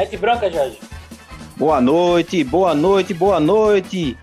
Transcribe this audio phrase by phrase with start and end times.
[0.00, 0.78] Mete branca, Jorge.
[1.58, 4.16] Boa noite, boa noite, boa noite.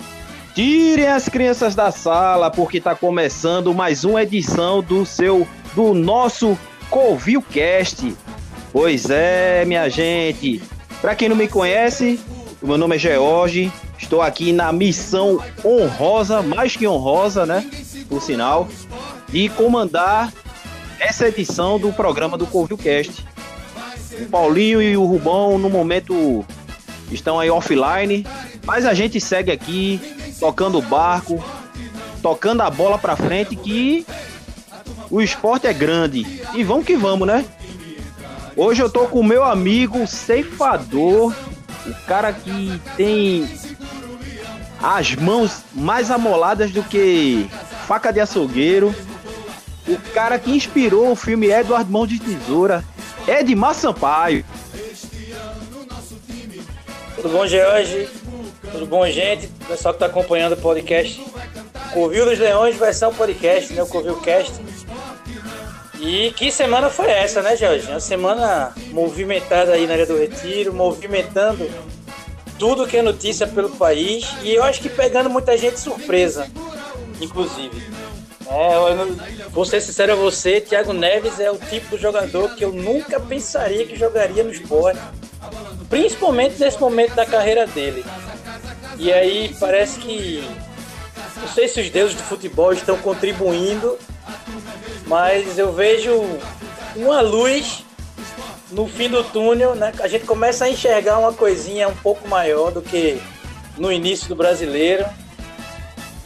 [0.55, 6.57] Tirem as crianças da sala, porque está começando mais uma edição do seu, do nosso
[6.89, 8.11] Covilcast.
[8.73, 10.63] Pois é, minha gente.
[10.99, 12.19] Para quem não me conhece,
[12.59, 13.71] meu nome é George.
[13.99, 17.69] Estou aqui na missão honrosa, mais que honrosa, né?
[18.09, 18.67] Por sinal,
[19.29, 20.33] de comandar
[20.99, 23.23] essa edição do programa do Covilcast.
[24.19, 26.45] O Paulinho e o Rubão, no momento,
[27.11, 28.25] estão aí offline,
[28.65, 29.99] mas a gente segue aqui,
[30.39, 31.43] tocando o barco,
[32.21, 34.05] tocando a bola para frente, que
[35.09, 36.41] o esporte é grande.
[36.53, 37.45] E vamos que vamos, né?
[38.55, 41.33] Hoje eu tô com o meu amigo ceifador,
[41.85, 43.47] o cara que tem
[44.81, 47.47] as mãos mais amoladas do que
[47.87, 48.93] faca de açougueiro,
[49.87, 52.83] o cara que inspirou o filme Eduardo Mão de Tesoura,
[53.27, 54.45] Edmar Sampaio.
[57.15, 58.07] Tudo bom, George?
[58.71, 59.47] Tudo bom, gente?
[59.47, 61.21] O pessoal que está acompanhando o podcast
[61.93, 63.83] Covil dos Leões, versão podcast, né?
[63.83, 64.53] O Covilcast.
[65.99, 67.87] E que semana foi essa, né, Jorge?
[67.87, 71.69] Uma semana movimentada aí na área do Retiro, movimentando
[72.59, 76.47] tudo que é notícia pelo país e eu acho que pegando muita gente surpresa,
[77.19, 77.83] inclusive.
[78.49, 82.63] É, eu, vou ser sincero a você, Thiago Neves é o tipo de jogador que
[82.63, 84.99] eu nunca pensaria que jogaria no esporte,
[85.89, 88.05] principalmente nesse momento da carreira dele.
[88.97, 90.43] E aí parece que
[91.41, 93.97] não sei se os deuses do futebol estão contribuindo
[95.07, 96.21] mas eu vejo
[96.95, 97.83] uma luz
[98.69, 99.93] no fim do túnel, né?
[100.01, 103.19] A gente começa a enxergar uma coisinha um pouco maior do que
[103.77, 105.05] no início do brasileiro.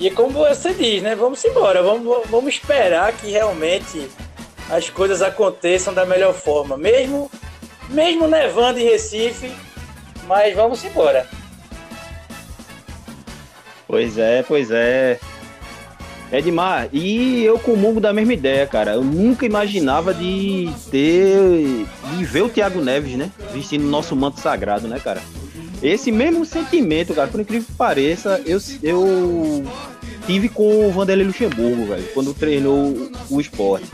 [0.01, 1.13] E como você diz, né?
[1.13, 4.09] Vamos embora, vamos, vamos esperar que realmente
[4.67, 6.75] as coisas aconteçam da melhor forma.
[6.75, 7.29] Mesmo,
[7.87, 9.51] mesmo nevando em Recife,
[10.25, 11.27] mas vamos embora.
[13.87, 15.19] Pois é, pois é.
[16.31, 18.93] Edmar, e eu comungo da mesma ideia, cara.
[18.93, 21.85] Eu nunca imaginava de ter.
[22.15, 23.29] de ver o Thiago Neves, né?
[23.53, 25.21] Vestindo nosso manto sagrado, né, cara?
[25.81, 29.63] Esse mesmo sentimento, cara, por incrível que pareça, eu, eu
[30.27, 33.89] tive com o Vanderlei Luxemburgo, velho, quando treinou o esporte.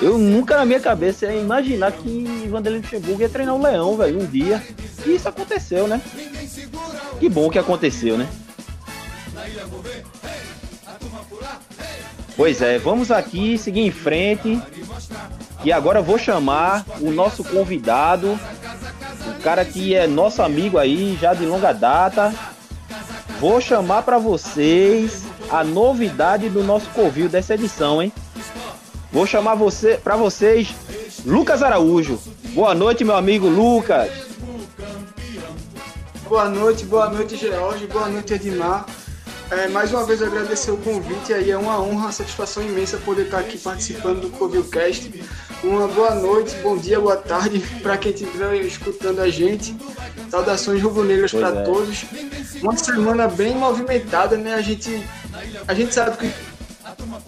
[0.00, 4.20] Eu nunca na minha cabeça ia imaginar que Vanderlei Luxemburgo ia treinar o Leão, velho,
[4.20, 4.60] um dia.
[5.06, 6.00] E isso aconteceu, né?
[7.20, 8.28] Que bom que aconteceu, né?
[12.36, 14.60] Pois é, vamos aqui seguir em frente.
[15.64, 18.36] E agora eu vou chamar o nosso convidado,
[19.42, 22.32] cara que é nosso amigo aí já de longa data.
[23.40, 28.12] Vou chamar para vocês a novidade do nosso Covil dessa edição, hein?
[29.10, 30.72] Vou chamar você para vocês
[31.26, 32.20] Lucas Araújo.
[32.54, 34.10] Boa noite, meu amigo Lucas.
[36.28, 37.86] Boa noite, boa noite, George.
[37.88, 38.86] Boa noite, Edmar.
[39.50, 43.26] É, mais uma vez agradecer o convite aí, é uma honra, uma satisfação imensa poder
[43.26, 45.12] estar aqui participando do Covilcast.
[45.62, 49.76] Uma boa noite, bom dia, boa tarde para quem estiver escutando a gente.
[50.28, 51.62] Saudações rubro-negras para é.
[51.62, 52.04] todos.
[52.60, 54.54] Uma semana bem movimentada, né?
[54.54, 55.08] A gente,
[55.68, 56.32] a gente sabe que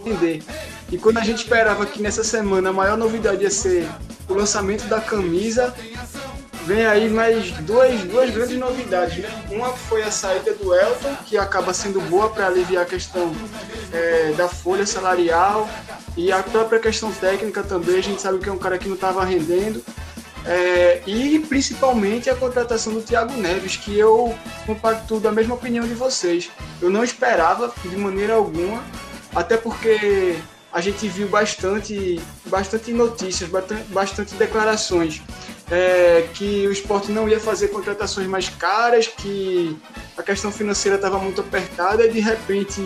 [0.00, 0.42] entender.
[0.90, 3.88] E quando a gente esperava que nessa semana a maior novidade ia ser
[4.28, 5.72] o lançamento da camisa,
[6.66, 9.18] vem aí mais duas, duas grandes novidades.
[9.18, 9.44] Né?
[9.50, 13.34] Uma foi a saída do Elton, que acaba sendo boa para aliviar a questão
[13.92, 15.68] é, da folha salarial
[16.16, 17.98] e a própria questão técnica também.
[17.98, 19.82] A gente sabe que é um cara que não estava rendendo.
[20.46, 24.36] É, e principalmente a contratação do Thiago Neves, que eu
[24.66, 26.50] compacto da mesma opinião de vocês.
[26.82, 28.84] Eu não esperava de maneira alguma,
[29.34, 30.36] até porque
[30.70, 35.22] a gente viu bastante, bastante notícias, bastante, bastante declarações
[35.70, 39.78] é, que o esporte não ia fazer contratações mais caras, que
[40.16, 42.80] a questão financeira estava muito apertada e de repente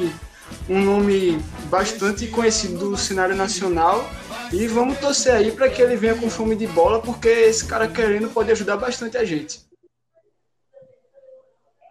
[0.69, 4.05] um nome bastante conhecido do cenário nacional.
[4.53, 7.87] E vamos torcer aí para que ele venha com fome de bola, porque esse cara
[7.87, 9.61] querendo pode ajudar bastante a gente.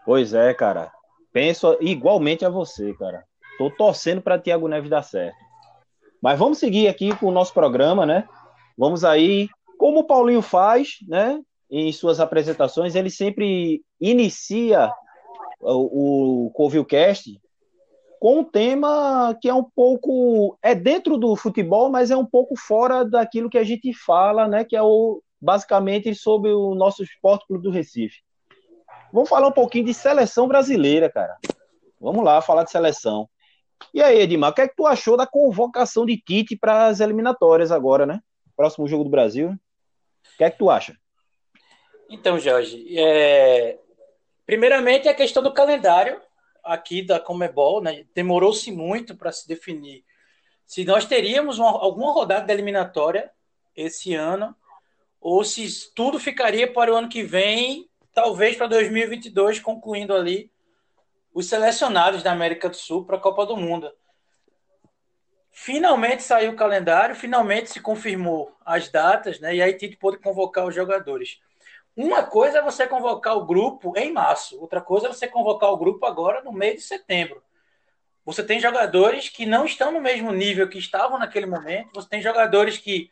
[0.04, 0.92] Pois é, cara.
[1.32, 3.24] Penso igualmente a você, cara.
[3.60, 5.38] Tô torcendo para Thiago Neves dar certo.
[6.22, 8.28] Mas vamos seguir aqui com o nosso programa, né?
[8.76, 11.40] Vamos aí como o Paulinho faz, né?
[11.70, 14.92] Em suas apresentações, ele sempre inicia
[15.60, 17.40] o, o Covilcast
[18.20, 22.56] com um tema que é um pouco é dentro do futebol, mas é um pouco
[22.56, 24.64] fora daquilo que a gente fala, né?
[24.64, 28.18] Que é o basicamente sobre o nosso Esporte Clube do Recife.
[29.14, 31.38] Vamos falar um pouquinho de seleção brasileira, cara.
[32.02, 33.30] Vamos lá falar de seleção.
[33.94, 37.00] E aí, Edmar, o que é que tu achou da convocação de Tite para as
[37.00, 38.20] eliminatórias agora, né?
[38.56, 39.56] Próximo jogo do Brasil.
[40.34, 40.98] O que é que tu acha?
[42.10, 43.78] Então, Jorge, é...
[44.46, 46.22] primeiramente a questão do calendário
[46.64, 48.06] aqui da Comebol, né?
[48.14, 50.06] Demorou-se muito para se definir
[50.68, 53.32] se nós teríamos uma, alguma rodada de eliminatória
[53.74, 54.54] esse ano
[55.20, 60.52] ou se tudo ficaria para o ano que vem, talvez para 2022, concluindo ali
[61.34, 63.90] os selecionados da América do Sul para a Copa do Mundo.
[65.60, 69.56] Finalmente saiu o calendário, finalmente se confirmou as datas, né?
[69.56, 71.42] E aí Tite pôde convocar os jogadores.
[71.96, 75.78] Uma coisa é você convocar o grupo em março, outra coisa é você convocar o
[75.78, 77.42] grupo agora no mês de setembro.
[78.24, 82.22] Você tem jogadores que não estão no mesmo nível que estavam naquele momento, você tem
[82.22, 83.10] jogadores que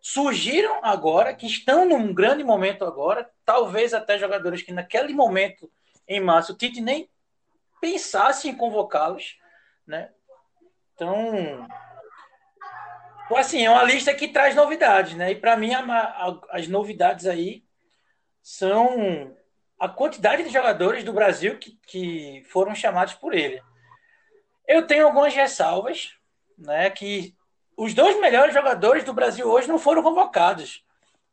[0.00, 5.70] surgiram agora, que estão num grande momento agora, talvez até jogadores que naquele momento,
[6.08, 7.10] em março, o Tite nem
[7.82, 9.36] pensasse em convocá-los,
[9.86, 10.10] né?
[10.94, 11.66] Então,
[13.36, 15.32] assim, é uma lista que traz novidades, né?
[15.32, 17.64] E para mim, a, a, as novidades aí
[18.42, 19.36] são
[19.78, 23.60] a quantidade de jogadores do Brasil que, que foram chamados por ele.
[24.66, 26.12] Eu tenho algumas ressalvas,
[26.56, 26.90] né?
[26.90, 27.34] Que
[27.76, 30.84] os dois melhores jogadores do Brasil hoje não foram convocados,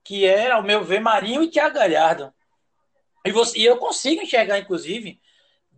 [0.04, 2.34] que é, ao meu ver, Marinho e Thiago Galhardo.
[3.26, 5.20] E, você, e eu consigo enxergar, inclusive,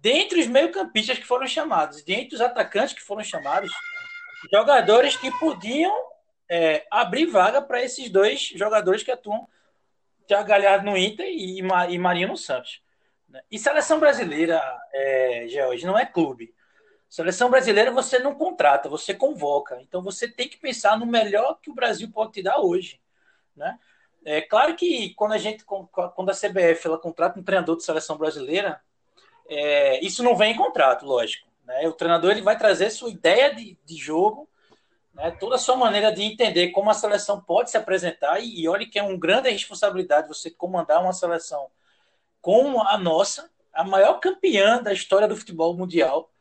[0.01, 3.71] dentre os meio-campistas que foram chamados, dentre os atacantes que foram chamados,
[4.51, 5.95] jogadores que podiam
[6.49, 9.47] é, abrir vaga para esses dois jogadores que atuam,
[10.27, 12.81] Thiago Galhardo no Inter e, e Marinho no Santos.
[13.49, 14.61] E seleção brasileira,
[14.91, 16.53] é, George, não é clube.
[17.07, 19.79] Seleção brasileira você não contrata, você convoca.
[19.81, 22.99] Então você tem que pensar no melhor que o Brasil pode te dar hoje.
[23.55, 23.77] Né?
[24.25, 28.17] É claro que quando a gente, quando a CBF ela contrata um treinador de seleção
[28.17, 28.81] brasileira,
[29.53, 31.47] é, isso não vem em contrato, lógico.
[31.65, 31.87] Né?
[31.87, 34.49] O treinador ele vai trazer sua ideia de, de jogo,
[35.13, 35.31] né?
[35.31, 38.39] toda a sua maneira de entender como a seleção pode se apresentar.
[38.39, 41.69] E, e olha que é uma grande responsabilidade você comandar uma seleção
[42.41, 46.31] como a nossa, a maior campeã da história do futebol mundial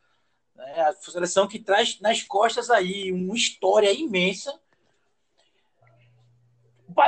[0.61, 0.81] né?
[0.81, 4.59] A seleção que traz nas costas aí uma história imensa.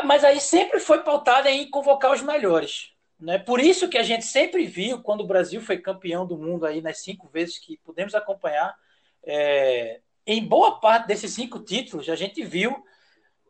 [0.06, 2.93] Mas aí sempre foi pautada em convocar os melhores.
[3.24, 3.38] Né?
[3.38, 6.82] Por isso que a gente sempre viu, quando o Brasil foi campeão do mundo aí
[6.82, 8.76] nas cinco vezes que pudemos acompanhar,
[9.26, 12.84] é, em boa parte desses cinco títulos, a gente viu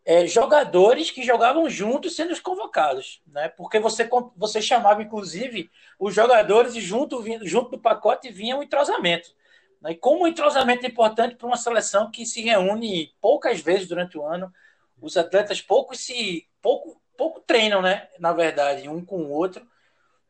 [0.05, 3.49] é, jogadores que jogavam juntos sendo convocados, né?
[3.49, 9.33] Porque você, você chamava, inclusive, os jogadores e junto, junto do pacote vinha um entrosamento.
[9.81, 9.93] Né?
[9.93, 14.19] E como o entrosamento é importante para uma seleção que se reúne poucas vezes durante
[14.19, 14.53] o ano,
[15.01, 18.07] os atletas pouco se pouco, pouco treinam, né?
[18.19, 19.65] Na verdade, um com o outro.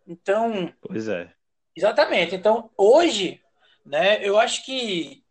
[0.08, 0.74] Então.
[0.82, 1.32] Pois é.
[1.76, 2.36] Exatamente.
[2.36, 3.42] Então, hoje,
[3.86, 5.24] né, eu acho que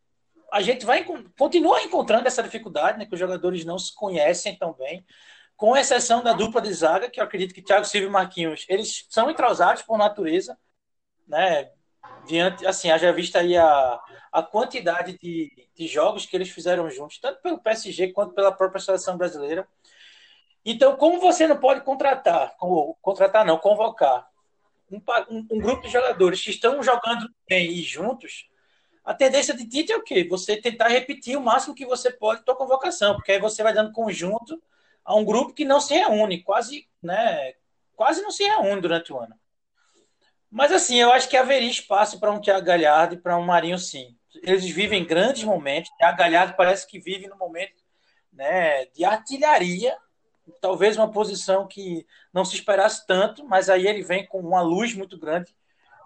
[0.52, 1.04] a gente vai
[1.38, 5.04] continuar encontrando essa dificuldade, né, que os jogadores não se conhecem tão bem,
[5.56, 9.06] com exceção da dupla de zaga, que eu acredito que Thiago Silva e Marquinhos, eles
[9.08, 10.58] são entrosados por natureza,
[11.26, 11.70] né?
[12.26, 14.00] diante, assim, haja vista aí a,
[14.32, 18.80] a quantidade de, de jogos que eles fizeram juntos, tanto pelo PSG quanto pela própria
[18.80, 19.66] seleção brasileira.
[20.64, 22.56] Então, como você não pode contratar,
[23.00, 24.28] contratar não, convocar
[24.90, 25.00] um,
[25.30, 28.48] um, um, grupo de jogadores que estão jogando bem e juntos,
[29.04, 30.24] a tendência de Tite é o quê?
[30.28, 33.92] Você tentar repetir o máximo que você pode tua convocação, porque aí você vai dando
[33.92, 34.62] conjunto
[35.04, 37.54] a um grupo que não se reúne, quase, né,
[37.96, 39.34] quase não se reúne durante o ano.
[40.48, 43.78] Mas assim, eu acho que haveria espaço para um Thiago Galhardo e para um Marinho,
[43.78, 44.16] sim.
[44.42, 45.90] Eles vivem grandes momentos.
[45.96, 47.82] Thiago Galhardo parece que vive no momento
[48.32, 49.96] né, de artilharia,
[50.60, 54.94] talvez uma posição que não se esperasse tanto, mas aí ele vem com uma luz
[54.94, 55.54] muito grande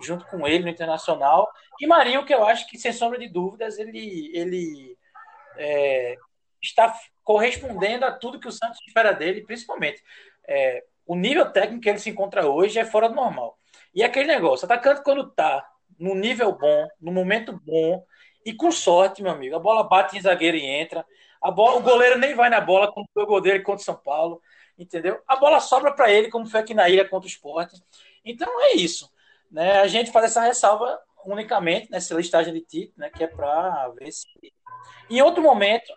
[0.00, 1.50] junto com ele no Internacional.
[1.80, 4.96] E Marinho, que eu acho que, sem sombra de dúvidas, ele, ele
[5.56, 6.16] é,
[6.62, 10.02] está correspondendo a tudo que o Santos espera dele, principalmente.
[10.46, 13.58] É, o nível técnico que ele se encontra hoje é fora do normal.
[13.94, 15.66] E aquele negócio, atacante quando tá
[15.98, 18.04] no nível bom, no momento bom,
[18.44, 21.04] e com sorte, meu amigo, a bola bate em zagueiro e entra.
[21.46, 23.94] A bola, o goleiro nem vai na bola, como foi o goleiro contra o São
[23.94, 24.42] Paulo,
[24.76, 25.22] entendeu?
[25.28, 27.72] A bola sobra para ele, como foi aqui na ilha contra o Sport.
[28.24, 29.08] Então é isso.
[29.48, 29.78] Né?
[29.78, 33.10] A gente faz essa ressalva unicamente nessa listagem de títulos, né?
[33.10, 34.26] que é para ver se.
[35.08, 35.92] Em outro momento,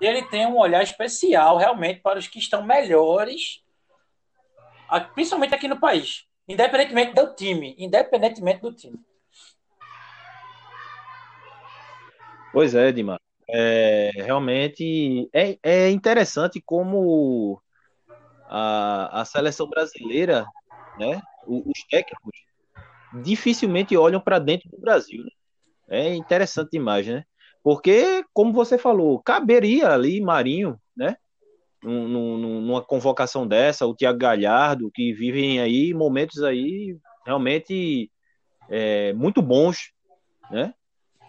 [0.00, 3.60] ele tem um olhar especial realmente para os que estão melhores,
[5.14, 6.26] principalmente aqui no país.
[6.46, 7.74] Independentemente do time.
[7.76, 9.00] Independentemente do time.
[12.52, 13.18] Pois é, Edmar.
[13.48, 17.60] É, realmente é, é interessante como
[18.48, 20.46] a, a seleção brasileira,
[20.98, 22.32] né, os técnicos,
[23.22, 25.22] dificilmente olham para dentro do Brasil.
[25.24, 25.30] Né?
[25.88, 27.24] É interessante demais, né?
[27.62, 31.16] Porque, como você falou, caberia ali Marinho, né?
[31.82, 36.96] numa convocação dessa, o Thiago Galhardo, que vivem aí momentos aí
[37.26, 38.10] realmente
[38.68, 39.92] é, muito bons,
[40.50, 40.72] né?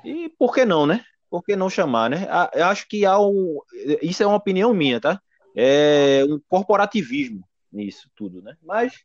[0.04, 1.04] E por que não, né?
[1.34, 2.28] Por que não chamar, né?
[2.54, 3.58] Eu acho que há um.
[4.04, 5.20] Isso é uma opinião minha, tá?
[5.56, 8.56] É um corporativismo nisso tudo, né?
[8.62, 9.00] Mas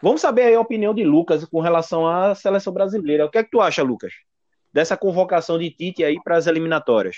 [0.00, 3.26] vamos saber a opinião de Lucas com relação à seleção brasileira.
[3.26, 4.12] O que é que tu acha, Lucas?
[4.72, 7.16] Dessa convocação de Tite aí para as eliminatórias?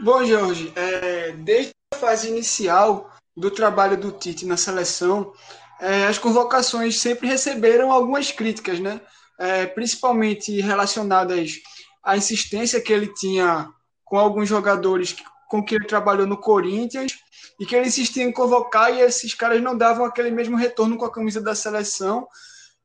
[0.00, 5.32] Bom, Jorge, é, desde a fase inicial do trabalho do Tite na seleção,
[5.80, 9.00] é, as convocações sempre receberam algumas críticas, né?
[9.38, 11.60] É, principalmente relacionadas
[12.04, 13.68] à insistência que ele tinha
[14.04, 15.16] com alguns jogadores
[15.48, 17.18] com que ele trabalhou no Corinthians
[17.58, 21.04] e que ele insistia em convocar e esses caras não davam aquele mesmo retorno com
[21.04, 22.26] a camisa da seleção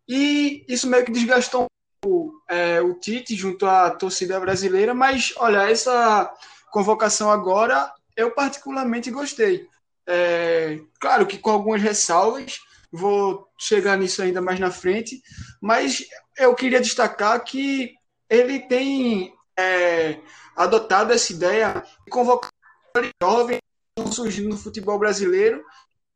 [0.07, 1.67] e isso meio que desgastou
[2.05, 6.33] o, é, o Tite junto à torcida brasileira, mas olha, essa
[6.71, 9.67] convocação agora eu particularmente gostei.
[10.07, 12.59] É, claro que com algumas ressalvas,
[12.91, 15.21] vou chegar nisso ainda mais na frente,
[15.61, 16.03] mas
[16.37, 17.93] eu queria destacar que
[18.29, 20.19] ele tem é,
[20.55, 22.51] adotado essa ideia de convocar
[23.21, 23.59] jovens
[24.11, 25.63] surgindo no futebol brasileiro,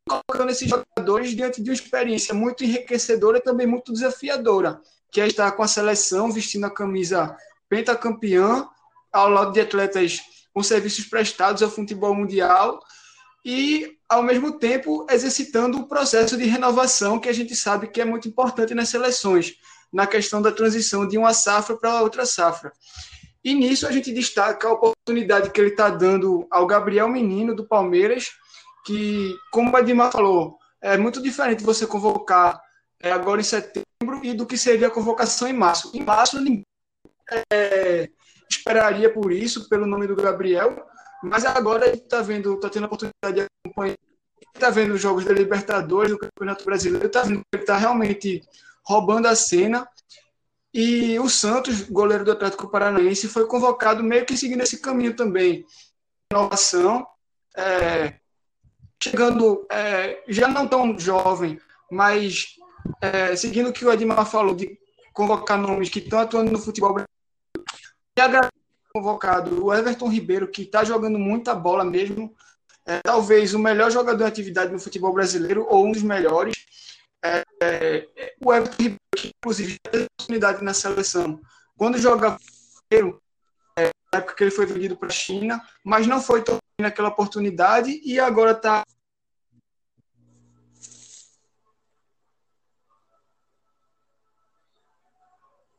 [0.07, 5.27] colocando esses jogadores diante de uma experiência muito enriquecedora e também muito desafiadora, que é
[5.27, 7.35] estar com a seleção vestindo a camisa
[7.67, 8.67] pentacampeã,
[9.11, 10.19] ao lado de atletas
[10.53, 12.79] com serviços prestados ao futebol mundial
[13.45, 18.05] e, ao mesmo tempo, exercitando o processo de renovação que a gente sabe que é
[18.05, 19.55] muito importante nas seleções,
[19.93, 22.73] na questão da transição de uma safra para outra safra.
[23.43, 27.67] E nisso a gente destaca a oportunidade que ele está dando ao Gabriel Menino, do
[27.67, 28.31] Palmeiras,
[28.85, 32.59] que, como o Edmar falou, é muito diferente você convocar
[32.99, 35.91] é, agora em setembro e do que seria a convocação em março.
[35.93, 36.63] Em março, ninguém
[37.51, 38.09] é,
[38.49, 40.85] esperaria por isso, pelo nome do Gabriel,
[41.21, 43.97] mas agora gente está vendo, está tendo a oportunidade de acompanhar,
[44.55, 48.41] está vendo os jogos da Libertadores, do Campeonato Brasileiro, está vendo que ele está realmente
[48.85, 49.87] roubando a cena.
[50.73, 55.65] E o Santos, goleiro do Atlético Paranaense, foi convocado meio que seguindo esse caminho também.
[56.31, 57.05] Inovação,
[57.55, 58.15] é,
[59.01, 61.59] chegando, é, já não tão jovem,
[61.91, 62.55] mas
[63.01, 64.79] é, seguindo o que o Edmar falou, de
[65.13, 66.93] convocar nomes que estão atuando no futebol
[68.15, 68.49] brasileiro.
[68.93, 72.33] convocado o Everton Ribeiro, que está jogando muita bola mesmo,
[72.85, 76.55] é, talvez o melhor jogador em atividade no futebol brasileiro, ou um dos melhores.
[77.23, 81.39] É, é, o Everton Ribeiro, que inclusive teve oportunidade na seleção,
[81.77, 82.37] quando jogava
[82.91, 86.43] é, na época que ele foi vendido para a China, mas não foi
[86.79, 88.83] naquela oportunidade e agora está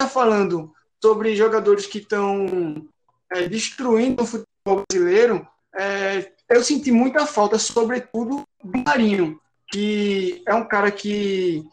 [0.08, 0.72] falando
[1.02, 2.86] sobre jogadores que estão
[3.30, 9.40] é, destruindo o futebol brasileiro, é, eu senti muita falta, sobretudo do Marinho,
[9.74, 11.64] que é um cara que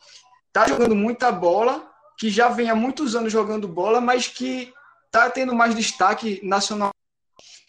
[0.48, 4.74] está jogando muita bola, que já vem há muitos anos jogando bola, mas que
[5.05, 6.89] está tendo mais destaque nacional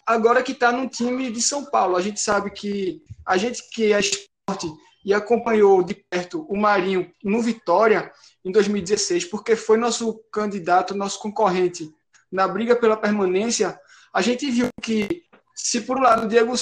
[0.06, 1.96] agora que está no time de São Paulo.
[1.96, 4.72] A gente sabe que a gente que é esporte
[5.04, 8.10] e acompanhou de perto o Marinho no Vitória
[8.42, 11.94] em 2016, porque foi nosso candidato, nosso concorrente
[12.30, 13.78] na briga pela permanência,
[14.14, 15.24] a gente viu que
[15.54, 16.54] se por um lado o Diego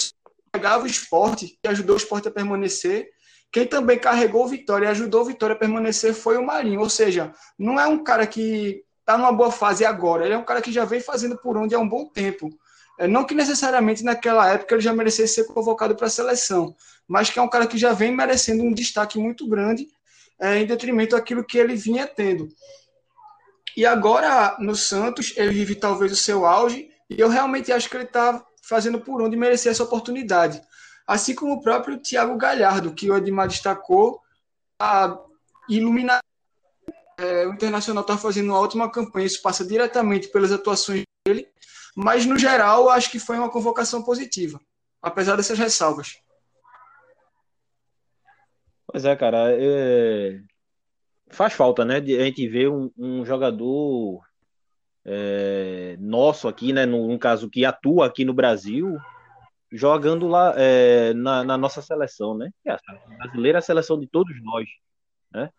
[0.50, 3.09] pegava o esporte e ajudou o esporte a permanecer,
[3.52, 6.80] quem também carregou o Vitória e ajudou o Vitória a permanecer foi o Marinho.
[6.80, 10.45] Ou seja, não é um cara que está numa boa fase agora, ele é um
[10.45, 12.49] cara que já vem fazendo por onde há um bom tempo.
[12.99, 16.76] É, não que necessariamente naquela época ele já merecesse ser convocado para a seleção,
[17.09, 19.88] mas que é um cara que já vem merecendo um destaque muito grande
[20.38, 22.49] é, em detrimento daquilo que ele vinha tendo.
[23.76, 27.97] E agora no Santos ele vive talvez o seu auge e eu realmente acho que
[27.97, 30.61] ele está fazendo por onde merecer essa oportunidade.
[31.11, 34.23] Assim como o próprio Thiago Galhardo, que o Edmar destacou,
[34.79, 35.19] a
[35.69, 36.21] iluminar.
[37.19, 41.49] É, o Internacional está fazendo uma ótima campanha, isso passa diretamente pelas atuações dele,
[41.97, 44.61] mas no geral acho que foi uma convocação positiva,
[45.02, 46.14] apesar dessas ressalvas.
[48.87, 50.40] Pois é, cara, é...
[51.29, 51.97] faz falta, né?
[51.97, 54.25] A gente ver um, um jogador
[55.05, 55.97] é...
[55.99, 56.87] nosso aqui, né?
[56.87, 58.97] No, no, caso que atua aqui no Brasil,
[59.71, 61.15] jogando lá é...
[61.15, 62.50] na, na, nossa seleção, né?
[62.65, 62.81] É a
[63.19, 64.69] brasileira é a seleção de todos nós,
[65.33, 65.50] né?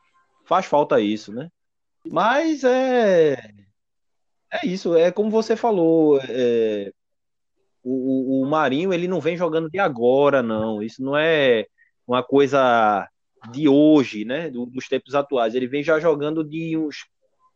[0.46, 1.50] Faz falta isso, né?
[2.06, 3.38] Mas é
[4.52, 6.92] é isso, é como você falou, é,
[7.84, 10.84] o, o, Marinho ele não vem jogando de agora, não.
[10.84, 11.66] Isso não é
[12.06, 13.08] uma coisa
[13.52, 14.50] de hoje, né?
[14.50, 15.56] dos tempos atuais.
[15.56, 17.06] Ele vem já jogando de uns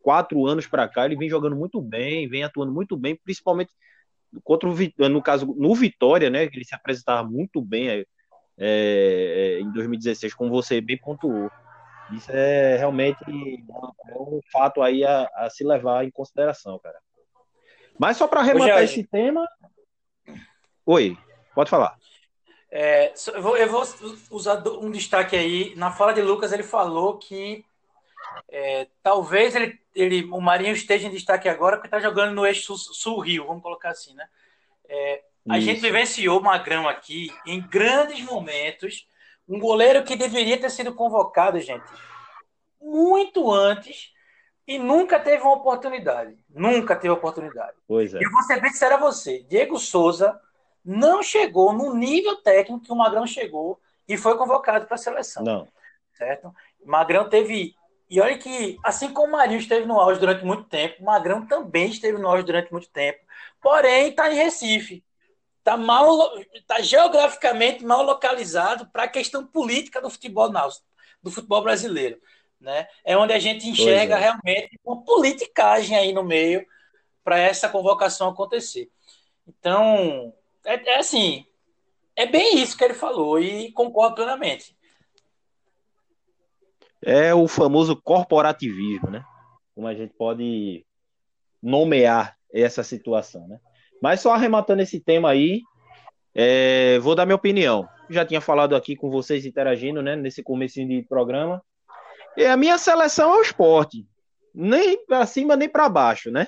[0.02, 1.06] quatro anos para cá.
[1.06, 3.72] Ele vem jogando muito bem, vem atuando muito bem, principalmente
[4.44, 6.44] contra o no caso no Vitória, né?
[6.44, 8.06] Ele se apresentava muito bem.
[8.58, 11.52] é, em 2016, como você bem pontuou.
[12.12, 17.00] Isso é realmente é um fato aí a, a se levar em consideração, cara.
[17.98, 19.48] Mas só para arrematar esse tema.
[20.86, 21.18] Oi,
[21.54, 21.98] pode falar.
[22.70, 23.84] É, eu, vou, eu, vou,
[24.32, 25.74] usar um destaque aí.
[25.76, 27.66] Na fala de Lucas, ele falou que
[28.50, 32.78] é, talvez ele, ele, o Marinho esteja em destaque agora porque está jogando no eixo
[32.78, 34.28] sul-rio, vamos colocar assim, né?
[34.88, 35.68] É, a Isso.
[35.68, 39.08] gente vivenciou o Magrão aqui em grandes momentos.
[39.48, 41.86] Um goleiro que deveria ter sido convocado, gente,
[42.82, 44.12] muito antes
[44.68, 46.36] e nunca teve uma oportunidade.
[46.50, 47.78] Nunca teve oportunidade.
[47.88, 48.20] Pois é.
[48.20, 50.40] E você bem disser a você, Diego Souza
[50.84, 55.44] não chegou no nível técnico que o Magrão chegou e foi convocado para a seleção.
[55.44, 55.68] Não.
[56.14, 56.54] Certo?
[56.84, 57.76] Magrão teve.
[58.10, 61.46] E olha que, assim como o Marinho esteve no auge durante muito tempo, o Magrão
[61.46, 63.20] também esteve no auge durante muito tempo.
[63.62, 65.04] Porém, está em Recife.
[65.60, 66.30] Está mal,
[66.68, 70.52] tá geograficamente mal localizado para a questão política do futebol
[71.24, 72.22] do futebol brasileiro
[72.60, 72.88] né?
[73.04, 74.20] É onde a gente enxerga é.
[74.20, 76.66] realmente uma politicagem aí no meio
[77.24, 78.90] para essa convocação acontecer.
[79.48, 80.34] Então,
[80.66, 81.46] é, é, assim,
[82.16, 84.76] é bem isso que ele falou e concordo plenamente.
[87.06, 89.24] É o famoso corporativismo, né?
[89.76, 90.86] Como a gente pode
[91.62, 93.60] nomear essa situação, né?
[94.02, 95.62] Mas só arrematando esse tema aí,
[96.34, 97.88] é, vou dar minha opinião.
[98.10, 100.16] Já tinha falado aqui com vocês interagindo, né?
[100.16, 101.64] Nesse começo de programa.
[102.36, 104.06] E a minha seleção é o esporte.
[104.54, 106.48] Nem para cima, nem para baixo, né?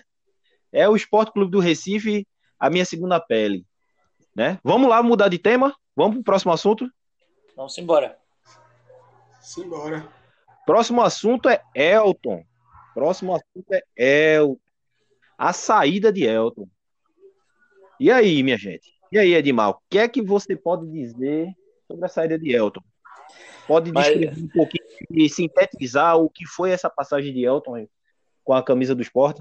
[0.71, 2.27] É o Esporte Clube do Recife,
[2.59, 3.65] a minha segunda pele.
[4.35, 4.59] Né?
[4.63, 5.75] Vamos lá mudar de tema?
[5.95, 6.89] Vamos para o próximo assunto?
[7.55, 8.17] Vamos embora.
[9.41, 10.16] Simbora.
[10.67, 12.43] Próximo assunto é Elton.
[12.93, 14.59] Próximo assunto é Elton.
[15.37, 16.67] A saída de Elton.
[17.97, 18.91] E aí, minha gente?
[19.09, 21.47] E aí, Edmar, o que é que você pode dizer
[21.87, 22.81] sobre a saída de Elton?
[23.65, 24.43] Pode descrever Mas...
[24.43, 27.87] um pouquinho e sintetizar o que foi essa passagem de Elton
[28.43, 29.39] com a camisa do esporte?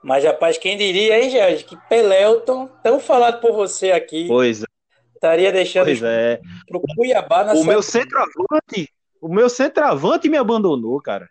[0.00, 4.66] Mas, rapaz, quem diria, hein, Jorge, que Pelelton, tão falado por você aqui, pois é.
[5.16, 6.40] estaria deixando pois é.
[6.68, 8.88] pro Cuiabá na O meu centroavante,
[9.22, 11.30] o meu centroavante me abandonou, cara.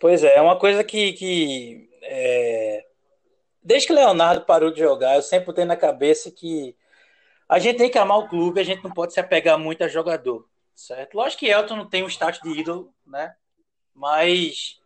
[0.00, 2.84] Pois é, é uma coisa que, que é...
[3.60, 6.76] desde que Leonardo parou de jogar, eu sempre tenho na cabeça que
[7.48, 9.88] a gente tem que amar o clube, a gente não pode se apegar muito a
[9.88, 11.16] jogador, certo?
[11.16, 13.34] Lógico que Elton não tem um status de ídolo, né?
[13.92, 14.80] Mas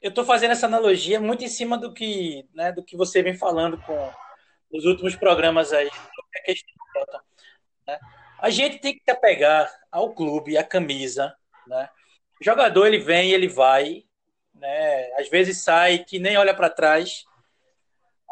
[0.00, 3.34] eu estou fazendo essa analogia muito em cima do que, né, do que você vem
[3.34, 4.12] falando com
[4.70, 7.20] os últimos programas aí, a questão Elton.
[7.88, 7.98] Né?
[8.38, 11.34] A gente tem que se apegar ao clube, à camisa,
[11.66, 11.88] né?
[12.40, 14.04] O jogador ele vem, ele vai,
[14.54, 15.12] né?
[15.18, 17.24] Às vezes sai que nem olha para trás,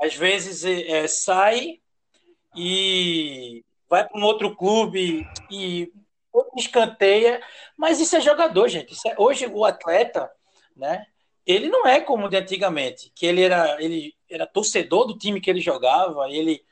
[0.03, 1.81] às vezes é, sai
[2.57, 5.93] e vai para um outro clube e
[6.57, 7.41] escanteia,
[7.77, 8.95] mas isso é jogador, gente.
[9.07, 10.31] É, hoje o atleta,
[10.77, 11.07] né?
[11.45, 15.51] Ele não é como de antigamente, que ele era, ele era torcedor do time que
[15.51, 16.65] ele jogava, ele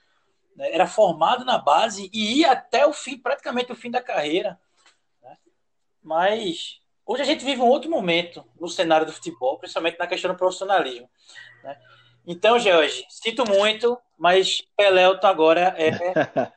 [0.56, 4.58] né, era formado na base e ia até o fim, praticamente o fim da carreira.
[5.22, 5.36] Né?
[6.02, 10.30] Mas hoje a gente vive um outro momento no cenário do futebol, principalmente na questão
[10.30, 11.08] do profissionalismo.
[11.62, 11.76] Né?
[12.26, 15.90] Então, George, sinto muito, mas Pelelto agora é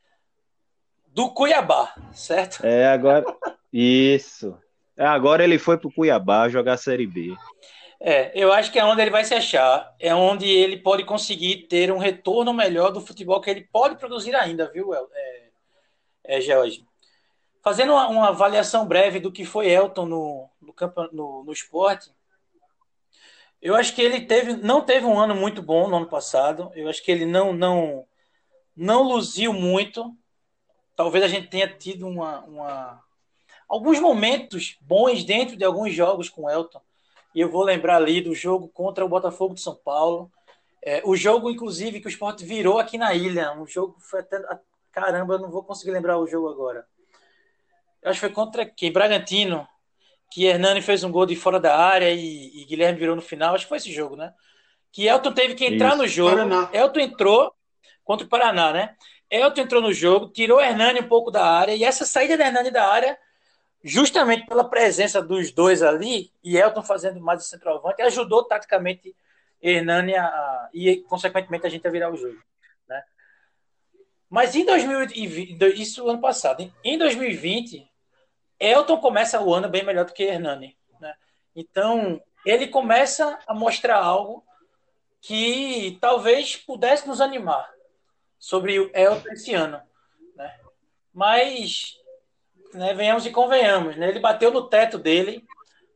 [1.08, 2.64] do Cuiabá, certo?
[2.64, 3.24] É, agora.
[3.72, 4.58] Isso.
[4.96, 7.34] É, agora ele foi pro Cuiabá jogar a Série B.
[8.00, 9.94] É, eu acho que é onde ele vai se achar.
[9.98, 14.34] É onde ele pode conseguir ter um retorno melhor do futebol que ele pode produzir
[14.34, 15.50] ainda, viu, é,
[16.24, 16.84] é George?
[17.62, 22.10] Fazendo uma, uma, avaliação breve do que foi Elton no, no, campo, no, no esporte,
[23.64, 26.70] eu acho que ele teve, não teve um ano muito bom no ano passado.
[26.74, 28.06] Eu acho que ele não não
[28.76, 30.14] não luziu muito.
[30.94, 33.02] Talvez a gente tenha tido uma, uma
[33.66, 36.82] alguns momentos bons dentro de alguns jogos com Elton.
[37.34, 40.30] E eu vou lembrar ali do jogo contra o Botafogo de São Paulo.
[40.82, 43.52] É, o jogo, inclusive, que o Sport virou aqui na ilha.
[43.52, 44.40] Um jogo foi até.
[44.92, 46.86] Caramba, eu não vou conseguir lembrar o jogo agora.
[48.02, 48.92] Eu acho que foi contra quem?
[48.92, 49.66] Bragantino
[50.30, 53.54] que Hernani fez um gol de fora da área e, e, Guilherme virou no final.
[53.54, 54.32] Acho que foi esse jogo, né?
[54.90, 55.98] Que Elton teve que entrar Isso.
[55.98, 56.36] no jogo.
[56.36, 56.68] Paraná.
[56.72, 57.54] Elton entrou
[58.04, 58.96] contra o Paraná, né?
[59.30, 62.72] Elton entrou no jogo, tirou Hernani um pouco da área, e essa saída de Hernani
[62.72, 63.16] da área,
[63.84, 69.14] justamente pela presença dos dois ali, e Elton fazendo mais de centroavante, ajudou taticamente
[69.60, 72.42] Hernani a, e, consequentemente, a gente a virar o jogo.
[72.88, 73.02] Né?
[74.30, 77.86] Mas em 2020, isso ano passado, em 2020,
[78.58, 80.76] Elton começa o ano bem melhor do que Hernani.
[80.98, 81.14] Né?
[81.54, 84.42] Então, ele começa a mostrar algo
[85.20, 87.70] que talvez pudesse nos animar
[88.38, 89.82] sobre o Elton esse ano.
[90.36, 90.58] Né?
[91.12, 91.98] Mas,
[92.74, 94.08] né, venhamos e convenhamos, né?
[94.08, 95.44] Ele bateu no teto dele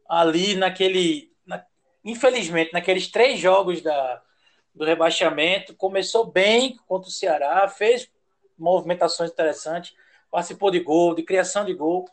[0.08, 1.64] ali naquele, na,
[2.04, 4.22] infelizmente, naqueles três jogos da,
[4.74, 5.74] do rebaixamento.
[5.74, 8.10] Começou bem contra o Ceará, fez
[8.56, 9.94] movimentações interessantes,
[10.30, 12.08] participou de gol, de criação de gol.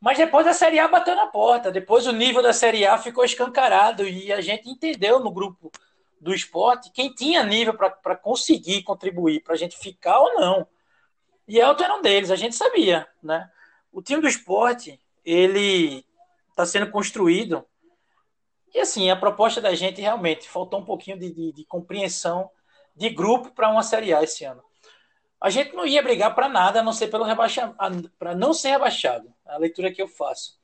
[0.00, 1.70] Mas depois a Série A bateu na porta.
[1.70, 5.70] Depois o nível da Série A ficou escancarado e a gente entendeu no grupo
[6.20, 10.66] do esporte quem tinha nível para conseguir contribuir, para a gente ficar ou não.
[11.48, 13.08] E Elton era um deles, a gente sabia.
[13.22, 13.50] Né?
[13.90, 16.04] O time do esporte, ele
[16.50, 17.66] está sendo construído.
[18.74, 22.50] E assim, a proposta da gente realmente faltou um pouquinho de, de, de compreensão
[22.94, 24.62] de grupo para uma Série A esse ano.
[25.40, 28.70] A gente não ia brigar para nada, a não ser pelo rebaixamento, para não ser
[28.70, 29.32] rebaixado.
[29.46, 30.58] É a leitura que eu faço.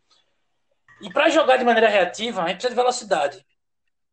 [1.00, 3.46] E para jogar de maneira reativa, a gente precisa de velocidade.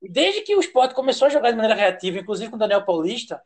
[0.02, 3.42] Desde que o esporte começou a jogar de maneira reativa, inclusive com o Daniel Paulista,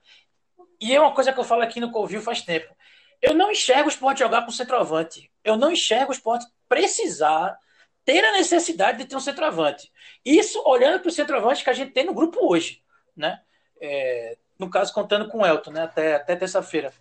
[0.79, 2.73] e é uma coisa que eu falo aqui no Covil faz tempo.
[3.21, 5.31] Eu não enxergo o esporte jogar com centroavante.
[5.43, 7.57] Eu não enxergo o esporte precisar
[8.03, 9.91] ter a necessidade de ter um centroavante.
[10.23, 12.81] Isso olhando para o centroavante que a gente tem no grupo hoje,
[13.15, 13.41] né?
[13.81, 15.83] É, no caso, contando com o Elton, né?
[15.83, 16.93] Até, até terça-feira.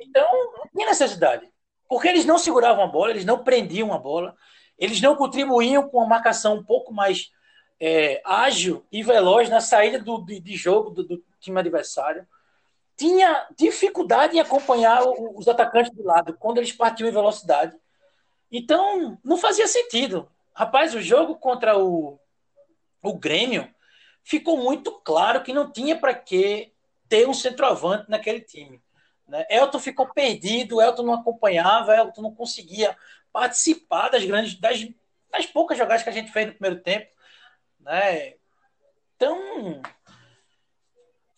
[0.00, 0.26] Então,
[0.56, 1.48] não tinha necessidade.
[1.88, 4.36] Porque eles não seguravam a bola, eles não prendiam a bola,
[4.78, 7.30] eles não contribuíam com uma marcação um pouco mais
[7.80, 12.26] é, ágil e veloz na saída do, de, de jogo do, do, time adversário.
[12.98, 15.02] Tinha dificuldade em acompanhar
[15.34, 17.74] os atacantes do lado quando eles partiam em velocidade.
[18.50, 20.28] Então, não fazia sentido.
[20.52, 22.18] Rapaz, o jogo contra o,
[23.02, 23.72] o Grêmio
[24.24, 26.72] ficou muito claro que não tinha para que
[27.08, 28.82] ter um centroavante naquele time.
[29.26, 29.46] Né?
[29.48, 32.96] Elton ficou perdido, Elton não acompanhava, Elton não conseguia
[33.32, 34.86] participar das grandes, das,
[35.30, 37.10] das poucas jogadas que a gente fez no primeiro tempo.
[37.80, 38.34] Né?
[39.16, 39.80] Então,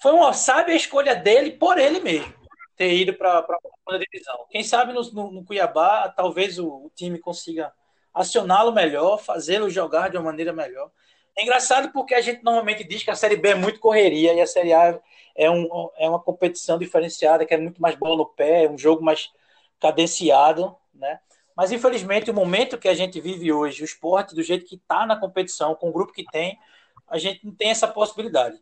[0.00, 2.32] foi uma sábia escolha dele por ele mesmo,
[2.76, 4.46] ter ido para a segunda divisão.
[4.48, 7.72] Quem sabe no, no, no Cuiabá, talvez o, o time consiga
[8.12, 10.90] acioná-lo melhor, fazê-lo jogar de uma maneira melhor.
[11.36, 14.40] É engraçado porque a gente normalmente diz que a Série B é muito correria e
[14.40, 14.98] a Série A
[15.36, 19.04] é, um, é uma competição diferenciada, que é muito mais bola no pé, um jogo
[19.04, 19.30] mais
[19.78, 21.20] cadenciado, né?
[21.54, 25.04] Mas, infelizmente, o momento que a gente vive hoje, o esporte, do jeito que está
[25.04, 26.58] na competição, com o grupo que tem,
[27.06, 28.58] a gente não tem essa possibilidade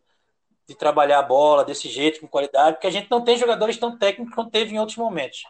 [0.69, 3.97] de trabalhar a bola desse jeito, com qualidade, porque a gente não tem jogadores tão
[3.97, 5.41] técnicos quanto teve em outros momentos.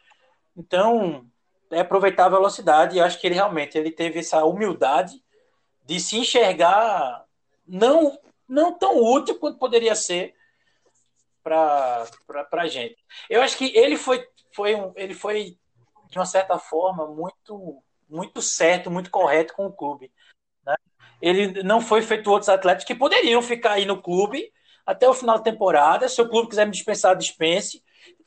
[0.55, 1.25] Então,
[1.69, 5.21] é aproveitar a velocidade, e acho que ele realmente ele teve essa humildade
[5.85, 7.25] de se enxergar
[7.67, 10.33] não, não tão útil quanto poderia ser
[11.43, 12.07] para
[12.53, 12.95] a gente.
[13.29, 15.57] Eu acho que ele foi, foi, um, ele foi
[16.09, 20.09] de uma certa forma, muito, muito certo, muito correto com o clube.
[20.65, 20.75] Né?
[21.21, 24.49] Ele não foi feito outros atletas que poderiam ficar aí no clube
[24.91, 26.09] até o final da temporada.
[26.09, 27.83] Se o clube quiser me dispensar, dispense.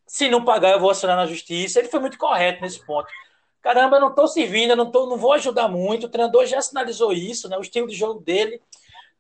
[0.07, 1.79] Se não pagar, eu vou acionar na justiça.
[1.79, 3.09] Ele foi muito correto nesse ponto.
[3.61, 6.07] Caramba, eu não estou servindo, não, tô, não vou ajudar muito.
[6.07, 7.57] O treinador já sinalizou isso, né?
[7.57, 8.61] o estilo de jogo dele.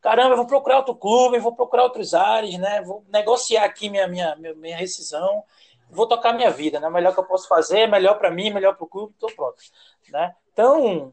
[0.00, 2.82] Caramba, eu vou procurar outro clube, vou procurar outros ares, né?
[2.82, 5.44] Vou negociar aqui minha, minha, minha rescisão
[5.92, 6.88] vou tocar minha vida, né?
[6.88, 9.62] Melhor que eu posso fazer, melhor para mim, melhor para o clube, estou pronto,
[10.08, 10.34] né?
[10.52, 11.12] Então,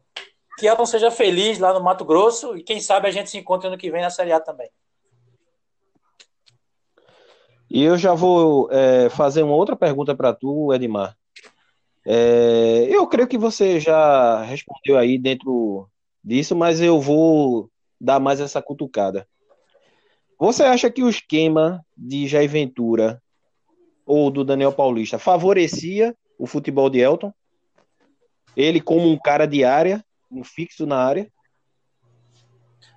[0.58, 3.68] que Elton seja feliz lá no Mato Grosso e quem sabe a gente se encontra
[3.68, 4.70] ano que vem na Série A também.
[7.70, 11.16] E eu já vou é, fazer uma outra pergunta para tu, Edmar.
[12.04, 15.88] É, eu creio que você já respondeu aí dentro
[16.22, 19.24] disso, mas eu vou dar mais essa cutucada.
[20.36, 23.22] Você acha que o esquema de Jair Ventura
[24.04, 27.32] ou do Daniel Paulista favorecia o futebol de Elton?
[28.56, 31.30] Ele como um cara de área, um fixo na área?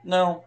[0.04, 0.44] Não.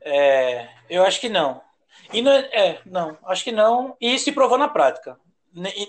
[0.00, 1.65] É, eu acho que não.
[2.12, 3.96] E não, é, é não, acho que não.
[4.00, 5.18] E se provou na prática.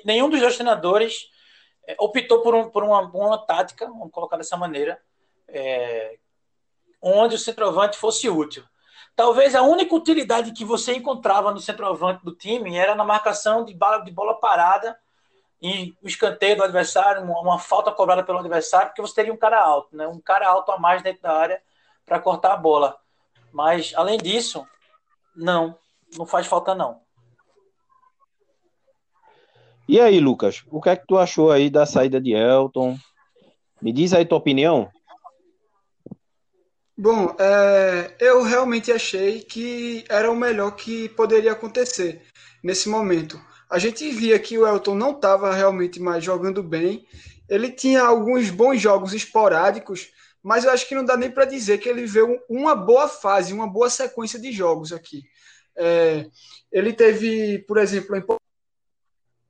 [0.06, 1.30] Nenhum dos dois treinadores
[1.86, 5.02] é, optou por, um, por uma, uma tática, vamos colocar dessa maneira,
[5.48, 6.18] é,
[7.02, 8.64] onde o centroavante fosse útil.
[9.16, 13.74] Talvez a única utilidade que você encontrava no centroavante do time era na marcação de
[13.74, 14.98] bola, de bola parada
[15.62, 19.38] e o escanteio do adversário, uma, uma, falta cobrada pelo adversário, porque você teria um
[19.38, 20.08] cara alto, né?
[20.08, 21.62] um cara alto a mais dentro da área
[22.06, 22.96] para cortar a bola.
[23.52, 24.68] Mas, além disso,
[25.36, 25.76] não,
[26.16, 27.02] não faz falta não.
[29.88, 32.98] E aí, Lucas, o que é que tu achou aí da saída de Elton?
[33.82, 34.90] Me diz aí tua opinião.
[36.98, 42.24] Bom, é, eu realmente achei que era o melhor que poderia acontecer
[42.64, 43.40] nesse momento.
[43.70, 47.06] A gente via que o Elton não estava realmente mais jogando bem.
[47.48, 50.10] Ele tinha alguns bons jogos esporádicos,
[50.42, 53.54] mas eu acho que não dá nem para dizer que ele veio uma boa fase,
[53.54, 55.24] uma boa sequência de jogos aqui.
[55.78, 56.26] É,
[56.72, 58.38] ele teve, por exemplo,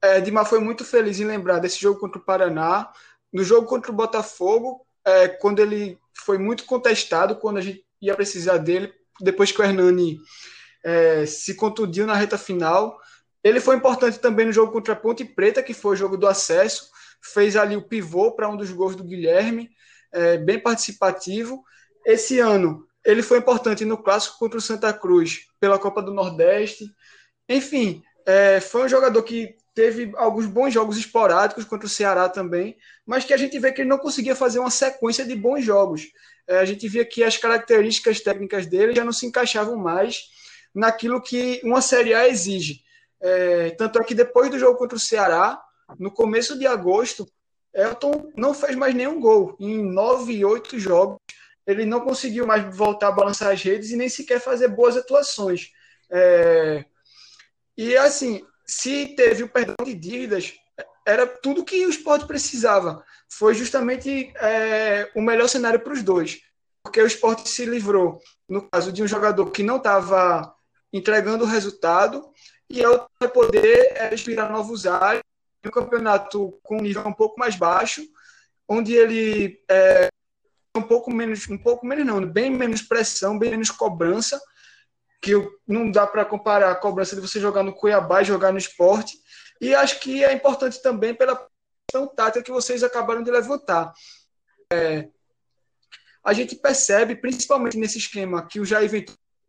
[0.02, 2.92] é, Dimar foi muito feliz em lembrar desse jogo contra o Paraná.
[3.32, 8.16] No jogo contra o Botafogo, é, quando ele foi muito contestado, quando a gente ia
[8.16, 10.20] precisar dele, depois que o Hernani
[10.84, 13.00] é, se contundiu na reta final.
[13.44, 16.28] Ele foi importante também no jogo contra a Ponte Preta, que foi o jogo do
[16.28, 16.90] acesso.
[17.22, 19.70] Fez ali o pivô para um dos gols do Guilherme,
[20.12, 21.64] é, bem participativo.
[22.06, 26.94] Esse ano, ele foi importante no clássico contra o Santa Cruz, pela Copa do Nordeste.
[27.48, 32.76] Enfim, é, foi um jogador que teve alguns bons jogos esporádicos contra o Ceará também,
[33.06, 36.06] mas que a gente vê que ele não conseguia fazer uma sequência de bons jogos.
[36.46, 40.24] É, a gente via que as características técnicas dele já não se encaixavam mais
[40.76, 42.82] naquilo que uma Série A exige.
[43.22, 45.58] É, tanto é que depois do jogo contra o Ceará,
[45.98, 47.26] no começo de agosto,
[47.74, 49.56] Elton não fez mais nenhum gol.
[49.62, 51.18] Em nove e oito jogos,
[51.68, 55.72] ele não conseguiu mais voltar a balançar as redes e nem sequer fazer boas atuações.
[56.10, 56.86] É,
[57.78, 60.54] e assim, se teve o perdão de dívidas,
[61.06, 63.04] era tudo que o esporte precisava.
[63.30, 66.40] Foi justamente é, o melhor cenário para os dois.
[66.82, 70.56] Porque o esporte se livrou, no caso de um jogador que não estava
[70.92, 72.32] entregando o resultado,
[72.70, 72.82] e
[73.20, 75.22] vai poder é, inspirar novos ares
[75.66, 78.02] um campeonato com um nível um pouco mais baixo,
[78.68, 80.08] onde ele é,
[80.78, 84.40] um pouco menos, um pouco menos não, bem menos pressão, bem menos cobrança,
[85.22, 85.34] que
[85.68, 89.18] não dá para comparar a cobrança de você jogar no Cuiabá e jogar no esporte.
[89.60, 91.36] E acho que é importante também pela
[91.90, 93.92] questão tática que vocês acabaram de levantar.
[94.72, 95.08] É,
[96.24, 99.06] a gente percebe, principalmente nesse esquema que o Jair vem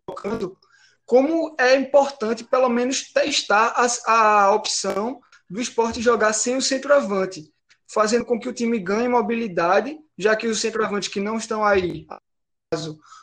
[0.06, 0.56] colocando,
[1.04, 7.52] como é importante pelo menos testar a, a opção do esporte jogar sem o centroavante,
[7.90, 12.06] fazendo com que o time ganhe mobilidade, já que os centroavantes que não estão aí,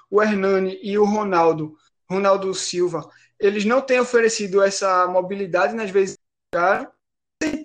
[0.09, 1.75] o Hernani e o Ronaldo,
[2.09, 3.07] Ronaldo Silva,
[3.39, 6.17] eles não têm oferecido essa mobilidade nas vezes
[7.43, 7.61] sem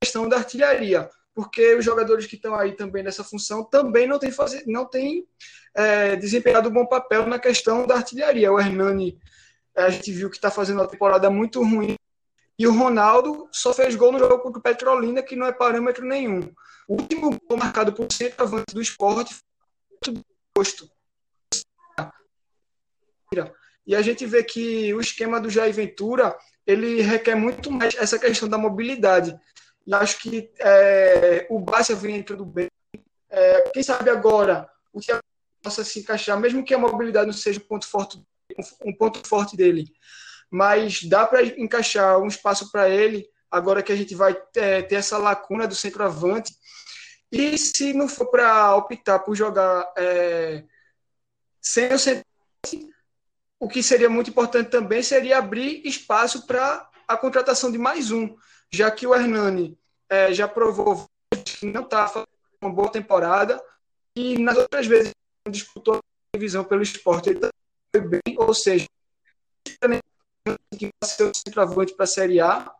[0.00, 4.30] questão da artilharia, porque os jogadores que estão aí também nessa função também não têm,
[4.66, 5.26] não têm
[5.74, 8.52] é, desempenhado um bom papel na questão da artilharia.
[8.52, 9.18] O Hernani,
[9.74, 11.95] a gente viu que está fazendo uma temporada muito ruim,
[12.58, 16.06] e o Ronaldo só fez gol no jogo contra o Petrolina, que não é parâmetro
[16.06, 16.40] nenhum.
[16.88, 19.34] O último gol marcado por centroavante do esporte
[20.02, 20.90] foi do posto.
[23.86, 28.18] E a gente vê que o esquema do Jair Ventura ele requer muito mais essa
[28.18, 29.38] questão da mobilidade.
[29.86, 32.68] E acho que é, o Bárcia vem entrando bem.
[33.30, 35.12] É, quem sabe agora o que
[35.62, 38.20] possa se encaixar, mesmo que a mobilidade não seja um ponto forte,
[38.84, 39.92] um ponto forte dele,
[40.50, 44.96] mas dá para encaixar um espaço para ele agora que a gente vai ter, ter
[44.96, 46.54] essa lacuna do centroavante.
[47.30, 50.64] E se não for para optar por jogar é,
[51.60, 52.26] sem o centroavante,
[53.58, 58.36] o que seria muito importante também seria abrir espaço para a contratação de mais um,
[58.70, 59.78] já que o Hernani
[60.08, 61.08] é, já provou
[61.44, 62.28] que não está fazendo
[62.60, 63.62] uma boa temporada
[64.14, 65.12] e nas outras vezes
[65.48, 66.00] disputou a
[66.36, 67.40] divisão pelo esporte, ele
[67.94, 68.86] foi bem, ou seja,
[70.78, 72.70] que vai ser o centroavante para a Série A.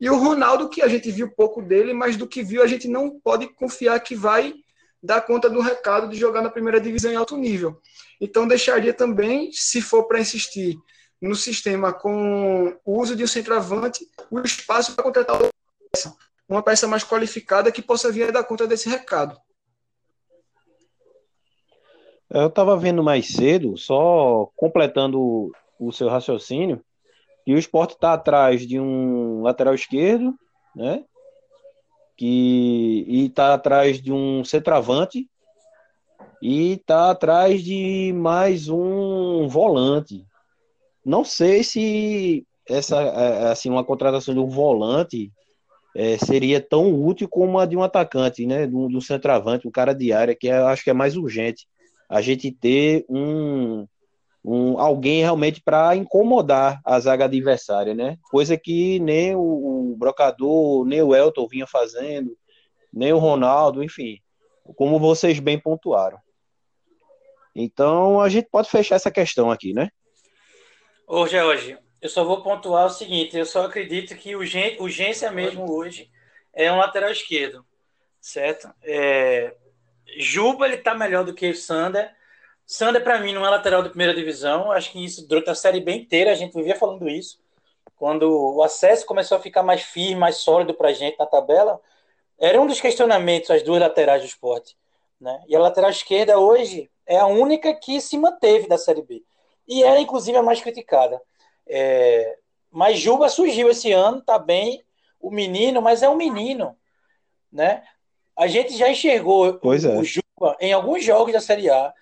[0.00, 2.86] E o Ronaldo, que a gente viu pouco dele, mas do que viu, a gente
[2.86, 4.54] não pode confiar que vai
[5.02, 7.80] dar conta do recado de jogar na primeira divisão em alto nível.
[8.20, 10.76] Então, deixaria também, se for para insistir
[11.20, 15.50] no sistema com o uso de um centroavante, o espaço para contratar uma
[15.92, 16.16] peça,
[16.48, 19.38] uma peça mais qualificada que possa vir a dar conta desse recado.
[22.28, 26.84] Eu estava vendo mais cedo, só completando o seu raciocínio,
[27.46, 30.34] e o esporte está atrás de um lateral esquerdo,
[30.74, 31.04] né?
[32.16, 35.28] Que, e está atrás de um centroavante
[36.42, 40.26] e está atrás de mais um volante.
[41.04, 45.30] Não sei se essa é, assim uma contratação de um volante
[45.94, 48.66] é, seria tão útil como a de um atacante, né?
[48.66, 51.66] Do, do centroavante, um cara de área, que é, acho que é mais urgente.
[52.08, 53.86] A gente ter um,
[54.46, 58.16] um, alguém realmente para incomodar a zaga adversária, né?
[58.30, 62.38] Coisa que nem o, o, Brocador, nem o Elton vinha fazendo,
[62.92, 64.20] nem o Ronaldo, enfim,
[64.76, 66.18] como vocês bem pontuaram.
[67.56, 69.88] Então a gente pode fechar essa questão aqui, né?
[71.08, 76.08] Ô, George, eu só vou pontuar o seguinte: eu só acredito que urgência mesmo hoje
[76.52, 77.66] é um lateral esquerdo,
[78.20, 78.72] certo?
[78.84, 79.56] É,
[80.18, 82.14] Juba ele tá melhor do que o Sander
[82.66, 84.72] Sander, para mim, não é lateral de primeira divisão.
[84.72, 87.38] Acho que isso durante a série bem inteira a gente vivia falando isso.
[87.94, 91.80] Quando o acesso começou a ficar mais firme, mais sólido para a gente na tabela,
[92.36, 94.76] era um dos questionamentos as duas laterais do esporte.
[95.20, 95.42] Né?
[95.46, 99.22] E a lateral esquerda hoje é a única que se manteve da Série B.
[99.66, 101.22] E era, inclusive, a mais criticada.
[101.68, 102.36] É...
[102.70, 104.84] Mas Juba surgiu esse ano, está bem.
[105.20, 106.76] o menino, mas é um menino,
[107.50, 107.82] né?
[108.36, 109.58] A gente já enxergou é.
[109.62, 111.94] o Juba em alguns jogos da Série A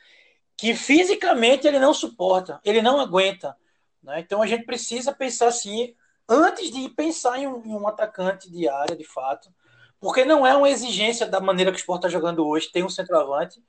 [0.57, 3.57] que fisicamente ele não suporta, ele não aguenta.
[4.03, 4.21] Né?
[4.21, 5.95] Então a gente precisa pensar assim,
[6.29, 9.53] antes de pensar em um, em um, atacante de área, de fato,
[10.01, 12.91] porque não é uma exigência da maneira que o Sport está jogando hoje, tem um
[12.91, 13.63] centroavante,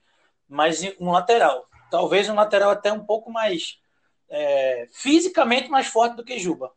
[0.48, 1.68] mas um lateral.
[1.90, 3.80] Talvez um lateral até um pouco mais
[4.30, 6.72] é, fisicamente mais forte do que Juba.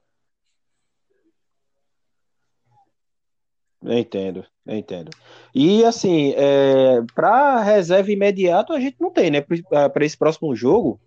[3.83, 5.11] Eu entendo, eu entendo.
[5.55, 9.41] E assim, é, para reserva imediato a gente não tem, né?
[9.41, 11.01] Para esse próximo jogo,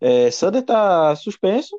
[0.00, 1.76] é, Sander tá suspenso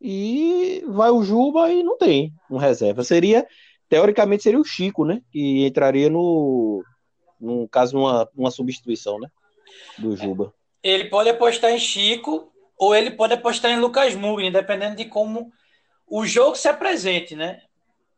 [0.00, 3.04] e vai o Juba e não tem um reserva.
[3.04, 3.46] Seria,
[3.88, 5.20] teoricamente, seria o Chico, né?
[5.30, 6.82] Que entraria no,
[7.38, 9.28] no caso, uma, uma substituição, né?
[9.98, 10.52] Do Juba.
[10.82, 15.52] Ele pode apostar em Chico ou ele pode apostar em Lucas Mugni, dependendo de como
[16.06, 17.60] o jogo se apresente, né?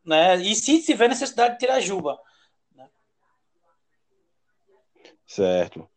[0.07, 0.37] né?
[0.37, 2.17] E se tiver necessidade de tirar Juba.
[2.73, 2.87] Né?
[5.27, 5.87] Certo.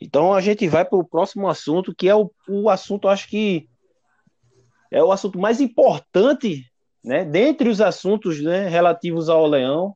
[0.00, 3.68] Então a gente vai para o próximo assunto, que é o, o assunto, acho que
[4.90, 6.64] é o assunto mais importante,
[7.02, 9.94] né, dentre os assuntos né, relativos ao Leão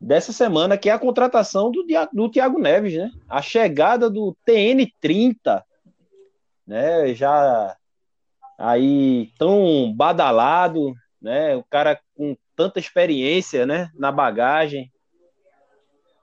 [0.00, 3.10] dessa semana, que é a contratação do, do Thiago Neves, né?
[3.28, 5.62] A chegada do TN30,
[6.66, 7.14] né?
[7.14, 7.76] Já
[8.58, 11.56] aí tão badalado, né?
[11.56, 14.90] O cara com tanta experiência, né, na bagagem.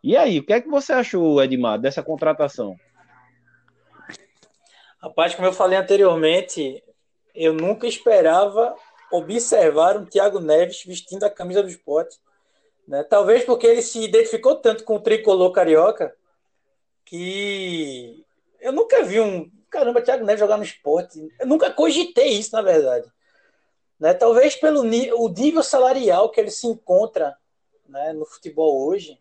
[0.03, 2.75] E aí, o que é que você achou, Edmar, dessa contratação?
[5.01, 6.83] Rapaz, como eu falei anteriormente,
[7.33, 8.75] eu nunca esperava
[9.11, 12.19] observar um Thiago Neves vestindo a camisa do esporte.
[12.85, 13.03] Né?
[13.03, 16.13] Talvez porque ele se identificou tanto com o tricolor carioca
[17.05, 18.25] que
[18.59, 19.49] eu nunca vi um.
[19.69, 21.25] Caramba, Thiago Neves jogar no esporte.
[21.39, 23.09] Eu nunca cogitei isso, na verdade.
[23.97, 24.13] Né?
[24.13, 27.37] Talvez pelo o nível salarial que ele se encontra
[27.87, 29.17] né, no futebol hoje.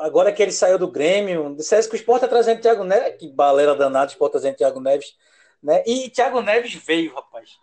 [0.00, 3.28] Agora que ele saiu do Grêmio, dissesse que o Sport está trazendo Thiago Neves, que
[3.28, 5.16] balera danada, o Sport tá trazendo Thiago Neves,
[5.62, 5.82] né?
[5.86, 7.58] E Thiago Neves veio, rapaz.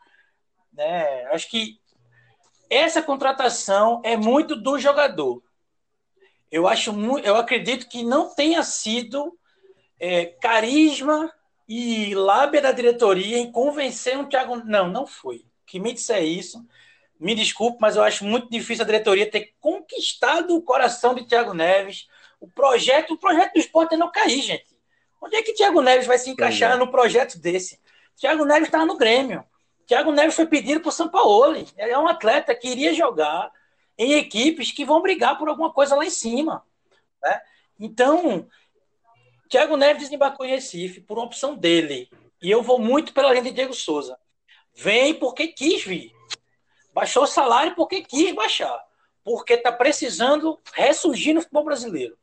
[0.73, 1.25] Né?
[1.25, 1.79] Acho que
[2.69, 5.41] essa contratação é muito do jogador.
[6.51, 9.37] Eu acho eu acredito que não tenha sido
[9.99, 11.31] é, carisma
[11.67, 14.57] e lábia da diretoria em convencer um Thiago.
[14.57, 15.45] Não, não foi.
[15.65, 16.65] Que me disser isso,
[17.19, 21.53] me desculpe, mas eu acho muito difícil a diretoria ter conquistado o coração de Thiago
[21.53, 22.07] Neves.
[22.45, 24.77] O projeto, o projeto do esporte é não cair, gente.
[25.19, 26.75] Onde é que Thiago Neves vai se encaixar é.
[26.75, 27.79] no projeto desse?
[28.15, 29.43] Thiago Neves estava no Grêmio.
[29.87, 31.55] Thiago Neves foi pedido por São Paulo.
[31.55, 33.51] Ele é um atleta que iria jogar
[33.97, 36.63] em equipes que vão brigar por alguma coisa lá em cima.
[37.23, 37.41] Né?
[37.79, 38.47] Então,
[39.49, 42.07] Thiago Neves desembarcou em Recife por uma opção dele.
[42.39, 44.19] E eu vou muito pela linha de Diego Souza.
[44.75, 46.11] Vem porque quis vir.
[46.93, 48.79] Baixou o salário porque quis baixar.
[49.23, 52.15] Porque está precisando ressurgir no futebol brasileiro.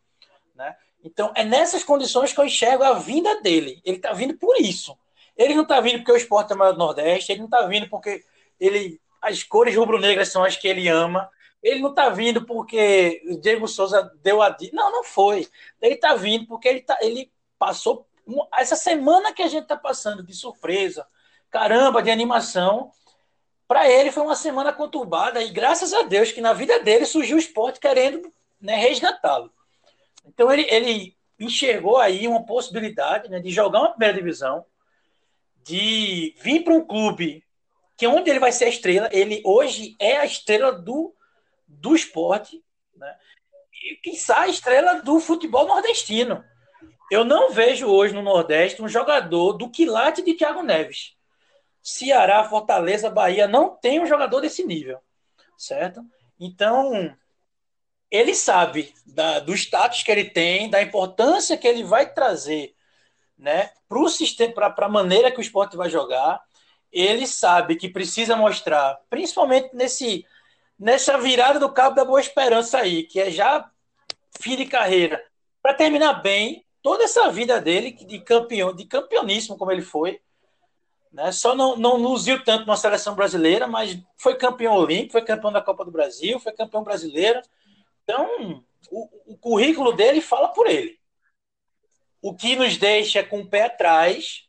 [1.02, 3.80] Então, é nessas condições que eu enxergo a vinda dele.
[3.84, 4.96] Ele está vindo por isso.
[5.36, 7.32] Ele não está vindo porque o esporte é maior do Nordeste.
[7.32, 8.24] Ele não está vindo porque
[8.60, 11.28] ele, as cores rubro-negras são as que ele ama.
[11.62, 14.56] Ele não está vindo porque o Diego Souza deu a.
[14.72, 15.48] Não, não foi.
[15.80, 18.06] Ele está vindo porque ele, tá, ele passou
[18.56, 21.06] essa semana que a gente está passando de surpresa,
[21.50, 22.90] caramba, de animação.
[23.66, 27.36] Para ele foi uma semana conturbada e graças a Deus que na vida dele surgiu
[27.36, 29.50] o esporte querendo né, resgatá-lo.
[30.24, 34.64] Então ele, ele enxergou aí uma possibilidade né, de jogar uma primeira divisão,
[35.62, 37.44] de vir para um clube
[37.96, 41.14] que onde ele vai ser a estrela, ele hoje é a estrela do
[41.66, 42.62] do esporte,
[42.94, 43.16] né?
[43.72, 46.44] e quiçá a estrela do futebol nordestino.
[47.10, 51.16] Eu não vejo hoje no Nordeste um jogador do quilate de Thiago Neves.
[51.82, 55.00] Ceará, Fortaleza, Bahia não tem um jogador desse nível,
[55.58, 56.00] certo?
[56.38, 57.14] Então,
[58.12, 62.74] ele sabe da, do status que ele tem, da importância que ele vai trazer
[63.38, 63.70] né,
[64.54, 66.42] para a maneira que o esporte vai jogar.
[66.92, 70.26] Ele sabe que precisa mostrar, principalmente nesse
[70.78, 73.70] nessa virada do Cabo da Boa Esperança aí, que é já
[74.40, 75.24] fim de carreira,
[75.62, 80.20] para terminar bem toda essa vida dele de campeão, de campeoníssimo como ele foi,
[81.12, 81.30] né?
[81.30, 85.62] Só não, não luziu tanto na seleção brasileira, mas foi campeão olímpico, foi campeão da
[85.62, 87.40] Copa do Brasil, foi campeão brasileiro.
[88.02, 90.98] Então, o, o currículo dele fala por ele.
[92.20, 94.48] O que nos deixa com o pé atrás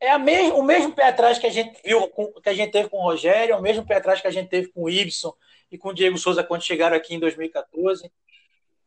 [0.00, 2.72] é a mes o mesmo pé atrás que a gente viu, com, que a gente
[2.72, 4.90] teve com o Rogério, é o mesmo pé atrás que a gente teve com o
[4.90, 5.34] Ibson
[5.70, 8.10] e com o Diego Souza quando chegaram aqui em 2014.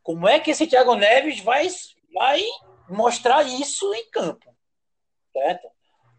[0.04, 1.68] Como é que esse Thiago Neves vai,
[2.14, 2.42] vai
[2.90, 4.56] mostrar isso em campo?
[5.34, 5.68] Certo?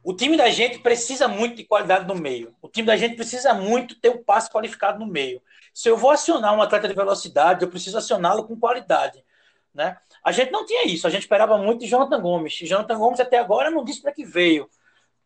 [0.05, 2.55] O time da gente precisa muito de qualidade no meio.
[2.63, 5.43] O time da gente precisa muito ter um passe qualificado no meio.
[5.73, 9.25] Se eu vou acionar um atleta de velocidade, eu preciso acioná-lo com qualidade.
[9.73, 9.97] Né?
[10.25, 12.55] A gente não tinha isso, a gente esperava muito de Jonathan Gomes.
[12.55, 14.69] Jonathan Gomes até agora não disse para que veio.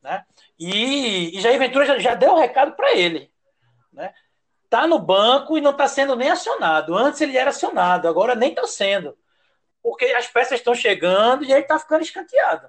[0.03, 0.25] Né?
[0.59, 3.31] E, e Jair Ventura já, já deu o um recado para ele.
[3.93, 4.13] Né?
[4.69, 6.95] Tá no banco e não está sendo nem acionado.
[6.95, 9.17] Antes ele era acionado, agora nem está sendo.
[9.83, 12.69] Porque as peças estão chegando e ele está ficando escanteado.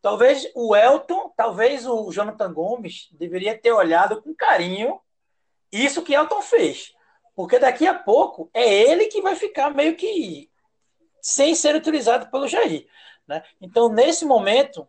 [0.00, 5.00] Talvez o Elton, talvez o Jonathan Gomes deveria ter olhado com carinho
[5.72, 6.93] isso que Elton fez.
[7.34, 10.48] Porque daqui a pouco é ele que vai ficar meio que
[11.20, 12.86] sem ser utilizado pelo Jair.
[13.26, 13.42] Né?
[13.60, 14.86] Então, nesse momento,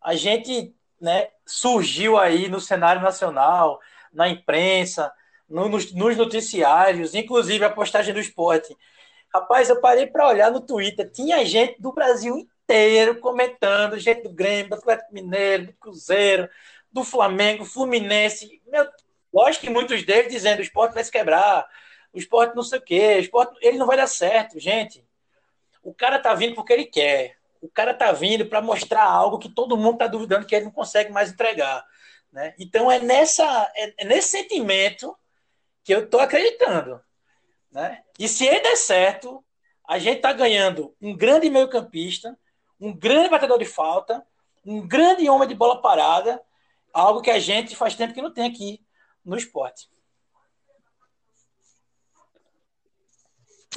[0.00, 3.80] a gente né, surgiu aí no cenário nacional,
[4.12, 5.12] na imprensa,
[5.48, 8.76] no, nos, nos, noticiários, inclusive a postagem do esporte.
[9.32, 14.32] Rapaz, eu parei para olhar no Twitter, tinha gente do Brasil inteiro comentando, gente do
[14.32, 16.48] Grêmio, do Atlético Mineiro, do Cruzeiro,
[16.92, 18.60] do Flamengo, Fluminense.
[18.66, 18.86] Meu,
[19.32, 21.66] lógico que muitos deles dizendo o esporte vai se quebrar,
[22.12, 25.04] o esporte não sei o quê, o esporte ele não vai dar certo, gente.
[25.82, 27.36] O cara tá vindo porque ele quer.
[27.60, 30.72] O cara tá vindo para mostrar algo que todo mundo tá duvidando que ele não
[30.72, 31.84] consegue mais entregar.
[32.32, 32.54] Né?
[32.58, 35.16] Então é, nessa, é, é nesse sentimento
[35.84, 37.00] que eu tô acreditando.
[37.70, 38.02] Né?
[38.18, 39.44] E se ele der certo,
[39.86, 42.38] a gente tá ganhando um grande meio-campista,
[42.80, 44.24] um grande batedor de falta,
[44.64, 46.40] um grande homem de bola parada,
[46.92, 48.80] algo que a gente faz tempo que não tem aqui
[49.24, 49.88] no esporte.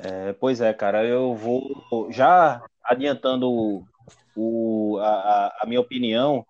[0.02, 3.86] É, pois é, cara, eu vou já adiantando o,
[4.36, 6.46] o a, a, minha opinião,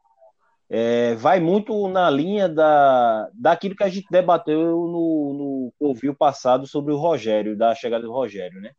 [0.69, 6.65] é, vai muito na linha da, daquilo que a gente debateu no, no Covil passado
[6.65, 8.71] sobre o Rogério, da chegada do Rogério, né?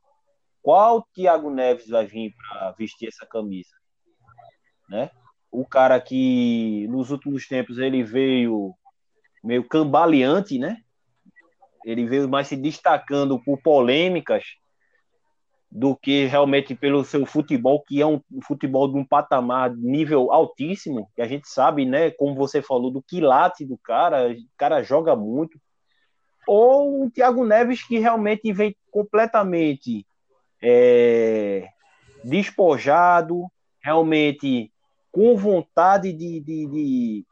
[0.63, 3.77] Qual Thiago Neves vai vir para vestir essa camisa?
[4.89, 5.11] Né?
[5.53, 8.75] O cara que nos últimos tempos ele veio
[9.45, 10.79] meio cambaleante, né?
[11.85, 14.45] ele veio mais se destacando por polêmicas
[15.71, 21.11] do que realmente pelo seu futebol, que é um futebol de um patamar nível altíssimo,
[21.15, 25.17] que a gente sabe, né, como você falou, do quilate do cara, o cara joga
[25.17, 25.59] muito.
[26.47, 30.07] Ou o Thiago Neves, que realmente vem completamente
[30.63, 31.69] é,
[32.23, 33.47] despojado,
[33.83, 34.71] realmente
[35.11, 37.27] com vontade de, de, de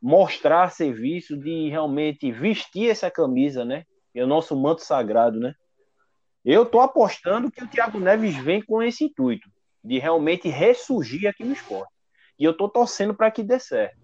[0.00, 3.84] mostrar serviço, de realmente vestir essa camisa, né?
[4.18, 5.54] é o nosso manto sagrado, né?
[6.44, 9.50] Eu tô apostando que o Thiago Neves vem com esse intuito
[9.82, 11.92] de realmente ressurgir aqui no esporte.
[12.38, 13.98] E eu tô torcendo para que dê certo.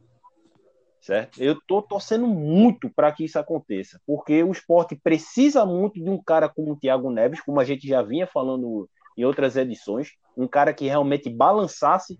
[1.01, 1.43] Certo?
[1.43, 6.22] Eu tô torcendo muito para que isso aconteça, porque o esporte precisa muito de um
[6.22, 10.47] cara como o Thiago Neves, como a gente já vinha falando em outras edições, um
[10.47, 12.16] cara que realmente balançasse,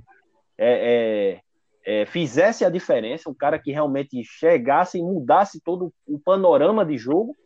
[0.59, 1.41] é, é,
[1.85, 6.97] é, fizesse a diferença, um cara que realmente chegasse e mudasse todo o panorama de
[6.97, 7.37] jogo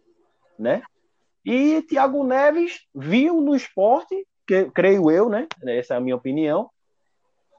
[0.59, 0.83] né?
[1.45, 5.47] E Thiago Neves viu no esporte, que, creio eu, né?
[5.65, 6.71] Essa é a minha opinião,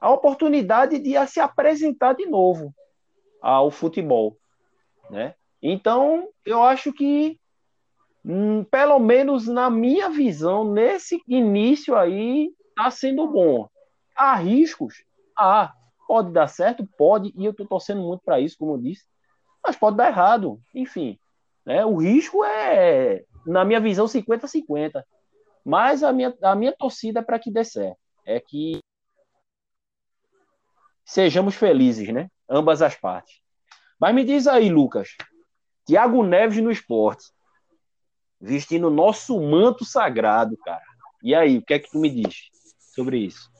[0.00, 2.74] a oportunidade de se apresentar de novo
[3.40, 4.36] ao futebol,
[5.10, 5.34] né?
[5.62, 7.38] Então, eu acho que,
[8.24, 13.68] hum, pelo menos na minha visão, nesse início aí, tá sendo bom.
[14.14, 15.02] Há riscos?
[15.36, 15.72] Ah,
[16.08, 16.88] pode dar certo?
[16.96, 19.04] Pode, e eu tô torcendo muito para isso, como eu disse,
[19.62, 20.58] mas pode dar errado.
[20.74, 21.18] Enfim,
[21.66, 21.84] né?
[21.84, 25.04] O risco é, na minha visão, 50-50.
[25.62, 27.98] Mas a minha, a minha torcida é para que dê certo.
[28.24, 28.80] É que
[31.04, 32.30] sejamos felizes, né?
[32.48, 33.42] Ambas as partes.
[34.00, 35.10] Mas me diz aí, Lucas.
[35.86, 37.24] Tiago Neves no esporte.
[38.40, 40.84] Vestindo nosso manto sagrado, cara.
[41.22, 42.48] E aí, o que é que tu me diz
[42.94, 43.50] sobre isso?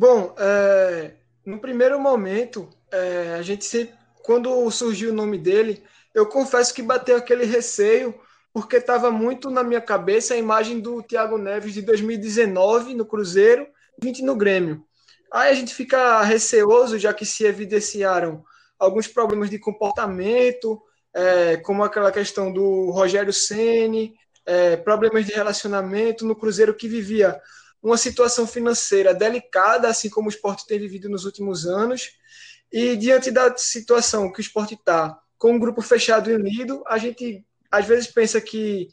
[0.00, 1.10] Bom, é,
[1.44, 5.84] no primeiro momento, é, a gente sempre, quando surgiu o nome dele,
[6.14, 8.18] eu confesso que bateu aquele receio,
[8.50, 13.66] porque estava muito na minha cabeça a imagem do Thiago Neves de 2019 no Cruzeiro,
[14.02, 14.82] 20 no Grêmio.
[15.30, 18.42] Aí a gente fica receoso, já que se evidenciaram
[18.78, 20.80] alguns problemas de comportamento,
[21.12, 24.14] é, como aquela questão do Rogério Ceni,
[24.46, 27.38] é, problemas de relacionamento no Cruzeiro que vivia
[27.82, 32.12] uma situação financeira delicada, assim como o esporte tem vivido nos últimos anos.
[32.70, 36.98] E diante da situação que o esporte está, com um grupo fechado e unido, a
[36.98, 38.88] gente às vezes pensa que,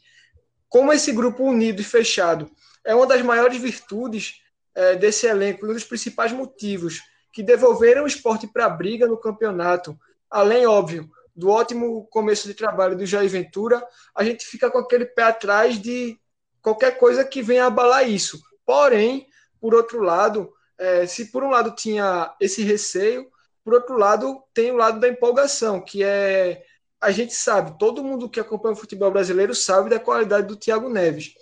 [0.68, 2.50] como esse grupo unido e fechado
[2.84, 4.40] é uma das maiores virtudes
[4.74, 9.18] é, desse elenco, um dos principais motivos que devolveram o esporte para a briga no
[9.18, 9.98] campeonato,
[10.30, 15.04] além, óbvio, do ótimo começo de trabalho do Jair Ventura, a gente fica com aquele
[15.04, 16.18] pé atrás de
[16.62, 18.40] qualquer coisa que venha abalar isso.
[18.68, 19.26] Porém,
[19.58, 23.26] por outro lado, é, se por um lado tinha esse receio,
[23.64, 26.62] por outro lado, tem o lado da empolgação, que é
[27.00, 30.90] a gente sabe, todo mundo que acompanha o futebol brasileiro sabe da qualidade do Thiago
[30.90, 31.32] Neves.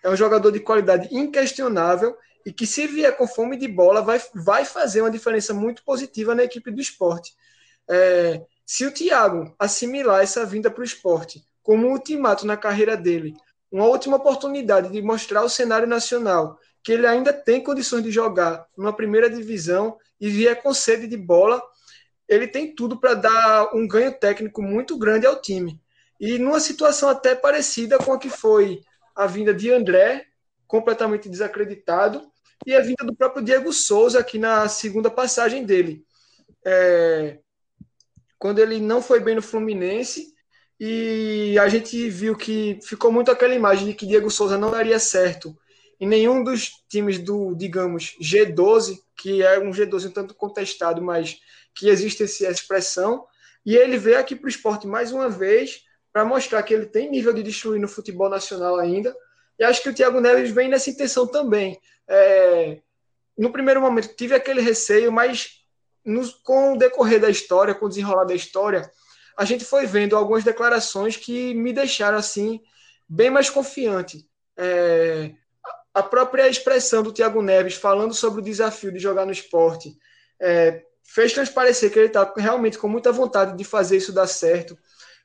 [0.00, 4.22] É um jogador de qualidade inquestionável e que, se vier com fome de bola, vai,
[4.32, 7.34] vai fazer uma diferença muito positiva na equipe do esporte.
[7.90, 12.96] É, se o Thiago assimilar essa vinda para o esporte como um ultimato na carreira
[12.96, 13.34] dele,
[13.72, 18.64] uma última oportunidade de mostrar ao cenário nacional que ele ainda tem condições de jogar
[18.78, 21.60] numa primeira divisão e vier com sede de bola,
[22.28, 25.80] ele tem tudo para dar um ganho técnico muito grande ao time.
[26.20, 28.82] E numa situação até parecida com a que foi
[29.16, 30.26] a vinda de André,
[30.64, 32.22] completamente desacreditado,
[32.64, 36.04] e a vinda do próprio Diego Souza aqui na segunda passagem dele.
[36.64, 37.40] É,
[38.38, 40.32] quando ele não foi bem no Fluminense,
[40.78, 45.00] e a gente viu que ficou muito aquela imagem de que Diego Souza não daria
[45.00, 45.52] certo
[46.00, 51.38] em nenhum dos times do, digamos, G12, que é um G12 um tanto contestado, mas
[51.74, 53.26] que existe essa expressão,
[53.64, 55.82] e ele veio aqui para o esporte mais uma vez
[56.12, 59.14] para mostrar que ele tem nível de destruir no futebol nacional ainda.
[59.58, 61.78] E acho que o Thiago Neves vem nessa intenção também.
[62.08, 62.80] É,
[63.36, 65.62] no primeiro momento tive aquele receio, mas
[66.04, 68.90] no, com o decorrer da história, com o desenrolar da história,
[69.36, 72.62] a gente foi vendo algumas declarações que me deixaram assim
[73.08, 74.26] bem mais confiante.
[74.56, 75.32] É,
[75.96, 79.96] a própria expressão do Thiago Neves falando sobre o desafio de jogar no esporte
[80.38, 84.76] é, fez transparecer que ele está realmente com muita vontade de fazer isso dar certo.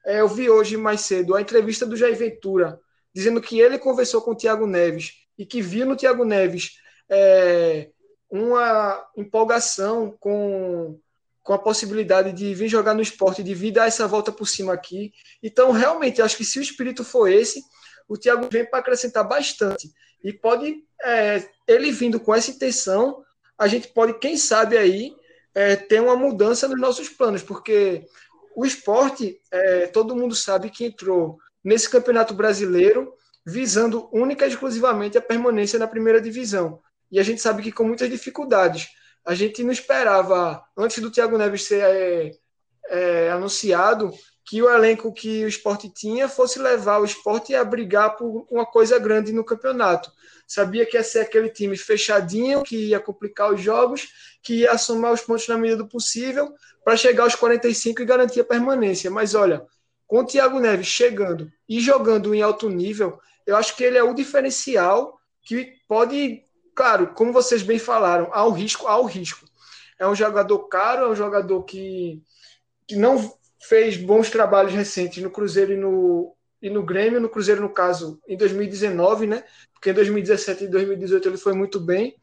[0.05, 2.79] É, eu vi hoje mais cedo a entrevista do Jair Ventura,
[3.13, 6.77] dizendo que ele conversou com o Thiago Neves e que viu no Thiago Neves
[7.09, 7.89] é,
[8.29, 10.97] uma empolgação com,
[11.43, 14.71] com a possibilidade de vir jogar no esporte, de vir dar essa volta por cima
[14.71, 15.11] aqui.
[15.43, 17.61] Então, realmente, acho que se o espírito for esse,
[18.07, 19.91] o Thiago vem para acrescentar bastante.
[20.23, 23.23] E pode, é, ele vindo com essa intenção,
[23.57, 25.15] a gente pode, quem sabe aí,
[25.53, 28.05] é, ter uma mudança nos nossos planos, porque
[28.55, 33.13] o esporte, é, todo mundo sabe que entrou nesse campeonato brasileiro
[33.45, 36.79] visando única e exclusivamente a permanência na primeira divisão.
[37.11, 38.87] E a gente sabe que com muitas dificuldades.
[39.25, 42.31] A gente não esperava, antes do Thiago Neves ser é,
[42.89, 44.11] é, anunciado,
[44.45, 48.65] que o elenco que o esporte tinha fosse levar o esporte a brigar por uma
[48.65, 50.11] coisa grande no campeonato.
[50.47, 54.09] Sabia que ia ser aquele time fechadinho, que ia complicar os jogos,
[54.41, 58.41] que ia somar os pontos na medida do possível para chegar aos 45 e garantir
[58.41, 59.09] a permanência.
[59.09, 59.65] Mas olha,
[60.07, 64.03] com o Thiago Neves chegando e jogando em alto nível, eu acho que ele é
[64.03, 66.43] o diferencial que pode,
[66.75, 69.45] claro, como vocês bem falaram, há um risco, há um risco.
[69.97, 72.21] É um jogador caro, é um jogador que,
[72.87, 73.33] que não
[73.67, 78.21] fez bons trabalhos recentes no Cruzeiro e no, e no Grêmio, no Cruzeiro, no caso,
[78.27, 79.43] em 2019, né?
[79.73, 82.15] Porque em 2017 e 2018 ele foi muito bem,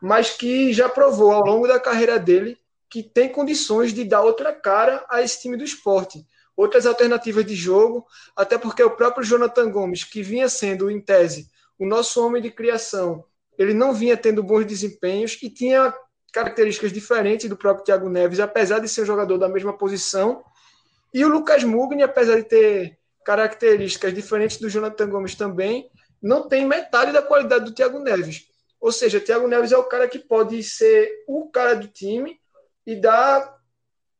[0.00, 2.58] mas que já provou ao longo da carreira dele
[2.90, 7.54] que tem condições de dar outra cara a esse time do esporte, outras alternativas de
[7.54, 12.42] jogo, até porque o próprio Jonathan Gomes, que vinha sendo, em tese, o nosso homem
[12.42, 13.24] de criação,
[13.56, 15.94] ele não vinha tendo bons desempenhos e tinha
[16.32, 20.42] características diferentes do próprio Thiago Neves, apesar de ser um jogador da mesma posição,
[21.12, 25.90] e o Lucas Mugni, apesar de ter características diferentes do Jonathan Gomes também,
[26.20, 28.46] não tem metade da qualidade do Thiago Neves.
[28.80, 32.38] Ou seja, o Thiago Neves é o cara que pode ser o cara do time
[32.86, 33.56] e dar,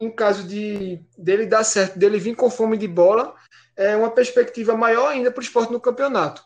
[0.01, 3.35] em caso de dele dar certo, dele vir com fome de bola,
[3.77, 6.45] é uma perspectiva maior ainda para o esporte no campeonato.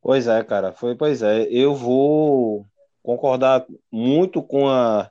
[0.00, 0.72] Pois é, cara.
[0.72, 1.42] Foi, pois é.
[1.50, 2.66] Eu vou
[3.02, 5.10] concordar muito com a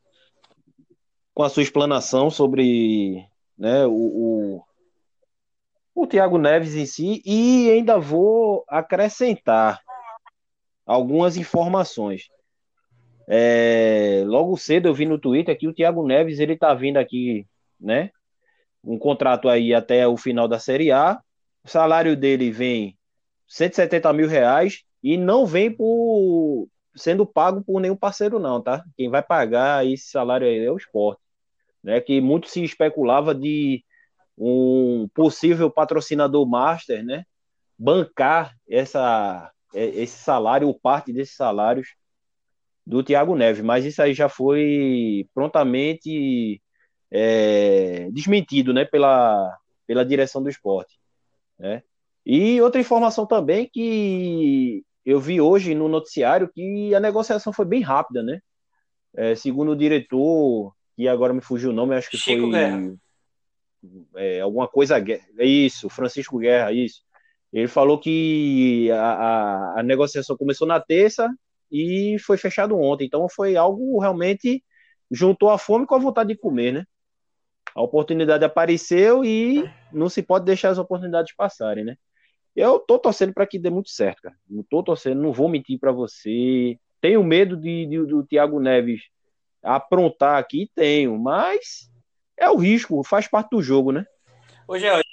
[1.34, 3.26] com a sua explanação sobre
[3.58, 4.64] né, o, o,
[6.02, 9.82] o Thiago Neves em si e ainda vou acrescentar
[10.86, 12.30] algumas informações.
[13.28, 17.46] É, logo cedo eu vi no Twitter que o Thiago Neves ele tá vindo aqui,
[17.80, 18.12] né?
[18.84, 21.20] Um contrato aí até o final da Série A.
[21.64, 22.98] O salário dele vem
[23.48, 28.84] 170 mil reais e não vem por sendo pago por nenhum parceiro não, tá?
[28.98, 31.22] Quem vai pagar esse salário aí é o esporte,
[31.84, 32.00] né?
[32.00, 33.84] Que muito se especulava de
[34.40, 37.26] um possível patrocinador master, né,
[37.78, 41.90] bancar essa, é, esse salário ou parte desses salários
[42.86, 46.62] do Thiago Neves, mas isso aí já foi prontamente
[47.12, 50.98] é, desmentido, né, pela, pela direção do esporte,
[51.58, 51.84] né?
[52.26, 57.82] E outra informação também que eu vi hoje no noticiário que a negociação foi bem
[57.82, 58.40] rápida, né?
[59.16, 62.96] É, segundo o diretor, que agora me fugiu o nome, acho que Chico foi Guerra
[64.16, 67.02] é, alguma coisa, é isso, Francisco Guerra, isso.
[67.52, 69.12] Ele falou que a,
[69.76, 71.28] a, a, negociação começou na terça
[71.72, 73.06] e foi fechado ontem.
[73.06, 74.64] Então foi algo realmente
[75.10, 76.86] juntou a fome com a vontade de comer, né?
[77.76, 81.96] A oportunidade apareceu e não se pode deixar as oportunidades passarem, né?
[82.56, 84.36] Eu tô torcendo para que dê muito certo, cara.
[84.48, 86.78] Não tô torcendo, não vou mentir para você.
[87.02, 89.02] Tenho medo de, de, do Thiago Neves
[89.64, 91.90] aprontar aqui, tenho, mas
[92.40, 94.06] é o risco, faz parte do jogo, né?
[94.68, 95.10] Ô, George,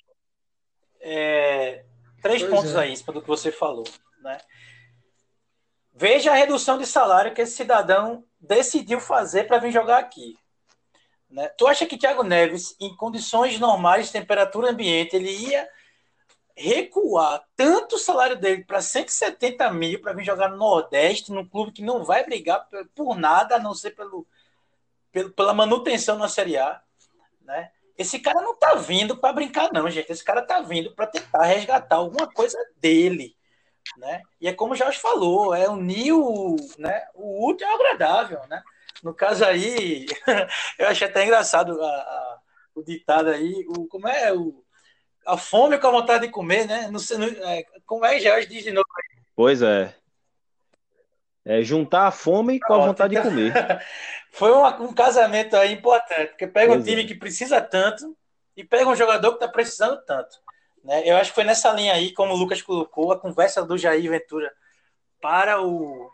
[1.00, 1.84] é,
[2.22, 2.80] três pois pontos é.
[2.80, 3.84] aí, para do que você falou,
[4.22, 4.38] né?
[5.92, 10.38] Veja a redução de salário que esse cidadão decidiu fazer para vir jogar aqui.
[11.30, 11.48] Né?
[11.48, 15.66] Tu acha que Thiago Neves, em condições normais temperatura ambiente, ele ia
[16.54, 21.72] recuar tanto o salário dele para 170 mil para vir jogar no Nordeste, num clube
[21.72, 24.26] que não vai brigar por nada, a não ser pelo,
[25.10, 26.80] pelo pela manutenção na Série A?
[27.47, 27.70] Né?
[27.97, 30.11] Esse cara não tá vindo para brincar, não, gente.
[30.11, 33.34] Esse cara tá vindo para tentar resgatar alguma coisa dele.
[33.97, 34.20] Né?
[34.40, 38.40] E é como o Jorge falou, é unir o, né, o útil ao agradável.
[38.49, 38.62] Né?
[39.03, 40.07] No caso aí,
[40.78, 42.38] eu achei até engraçado a, a,
[42.74, 44.62] o ditado aí, o, como é o,
[45.24, 46.88] a fome com a vontade de comer, né?
[46.90, 49.22] Não sei, não, é, como é que Jorge diz de novo aí?
[49.34, 49.94] Pois é.
[51.44, 53.53] É juntar a fome com a vontade de comer.
[54.37, 57.07] Foi um, um, casamento aí importante, porque pega pois um time é.
[57.07, 58.14] que precisa tanto
[58.55, 60.39] e pega um jogador que está precisando tanto.
[60.84, 61.09] Né?
[61.09, 64.11] Eu acho que foi nessa linha aí, como o Lucas colocou, a conversa do Jair
[64.11, 64.53] Ventura
[65.22, 66.11] para o,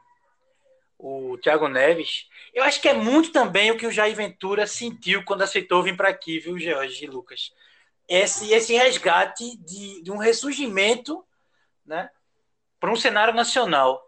[0.96, 2.28] o Thiago Neves.
[2.54, 5.96] Eu acho que é muito também o que o Jair Ventura sentiu quando aceitou vir
[5.96, 7.52] para aqui, viu, George e Lucas?
[8.06, 11.24] Esse, esse resgate de, de um ressurgimento
[11.84, 12.08] né,
[12.78, 14.00] para um cenário nacional.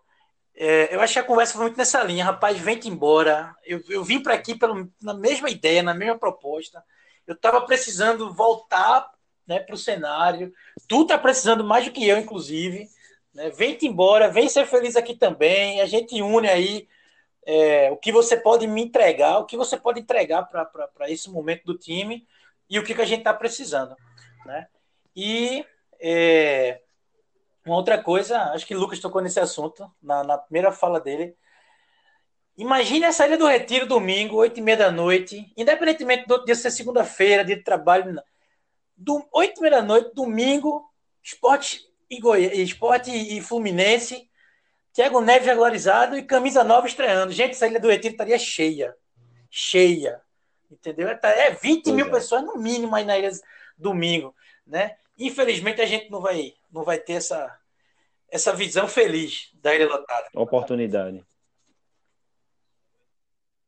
[0.56, 3.54] É, eu acho que a conversa foi muito nessa linha, rapaz, vem-te embora.
[3.64, 6.82] Eu, eu vim para aqui pelo, na mesma ideia, na mesma proposta.
[7.26, 9.10] Eu estava precisando voltar
[9.46, 10.52] né, para o cenário.
[10.88, 12.88] Tu está precisando mais do que eu, inclusive.
[13.32, 13.50] Né?
[13.50, 15.80] Vem-te embora, vem ser feliz aqui também.
[15.80, 16.88] A gente une aí
[17.46, 21.64] é, o que você pode me entregar, o que você pode entregar para esse momento
[21.64, 22.26] do time
[22.70, 23.94] e o que, que a gente está precisando.
[24.46, 24.66] Né?
[25.14, 25.64] E
[26.00, 26.80] é,
[27.64, 31.36] uma outra coisa, acho que o Lucas tocou nesse assunto na, na primeira fala dele.
[32.56, 36.70] Imagine a saída do retiro domingo, oito e meia da noite, independentemente do dia ser
[36.70, 38.22] segunda-feira, dia de trabalho,
[38.96, 40.88] do, oito e meia da noite, domingo,
[41.22, 42.44] esporte e, Goi...
[42.62, 44.28] esporte e Fluminense,
[44.92, 47.32] Thiago Neves regularizado e camisa nova estreando.
[47.32, 48.94] Gente, essa ilha do retiro estaria cheia.
[49.50, 50.20] Cheia.
[50.70, 51.08] Entendeu?
[51.08, 52.10] É 20 pois mil é.
[52.10, 53.30] pessoas no mínimo aí na ilha
[53.76, 54.32] domingo.
[54.64, 54.96] Né?
[55.18, 57.56] Infelizmente a gente não vai não vai ter essa,
[58.30, 60.28] essa visão feliz da ilha lotada.
[60.34, 61.24] Oportunidade.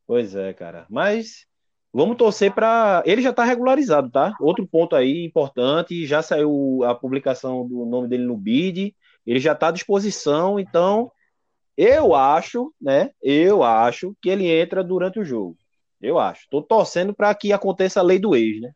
[0.05, 0.85] Pois é, cara.
[0.89, 1.45] Mas
[1.93, 3.01] vamos torcer para.
[3.05, 4.33] Ele já está regularizado, tá?
[4.39, 8.95] Outro ponto aí importante: já saiu a publicação do nome dele no BID,
[9.25, 11.11] ele já está à disposição, então
[11.75, 13.11] eu acho, né?
[13.21, 15.57] Eu acho que ele entra durante o jogo.
[16.01, 16.43] Eu acho.
[16.43, 18.71] Estou torcendo para que aconteça a lei do ex, né?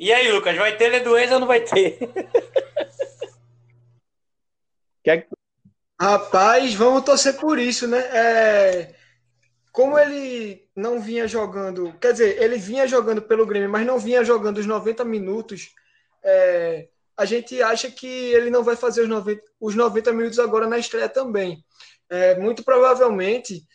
[0.00, 1.98] E aí, Lucas, vai ter ex ou não vai ter?
[5.04, 5.28] Quer...
[6.00, 7.98] Rapaz, vamos torcer por isso, né?
[7.98, 8.94] É...
[9.70, 14.24] Como ele não vinha jogando, quer dizer, ele vinha jogando pelo Grêmio, mas não vinha
[14.24, 15.74] jogando os 90 minutos,
[16.24, 16.88] é...
[17.14, 20.78] a gente acha que ele não vai fazer os 90, os 90 minutos agora na
[20.78, 21.62] estreia também.
[22.08, 22.36] É...
[22.36, 23.66] Muito provavelmente,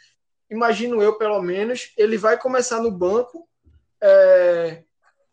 [0.50, 3.48] imagino eu pelo menos, ele vai começar no banco.
[4.02, 4.84] É,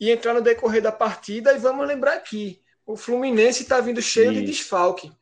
[0.02, 1.52] e entrar no decorrer da partida.
[1.52, 5.12] E vamos lembrar aqui: o Fluminense está vindo cheio de desfalque,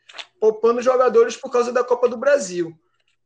[0.41, 2.75] poupando jogadores por causa da Copa do Brasil.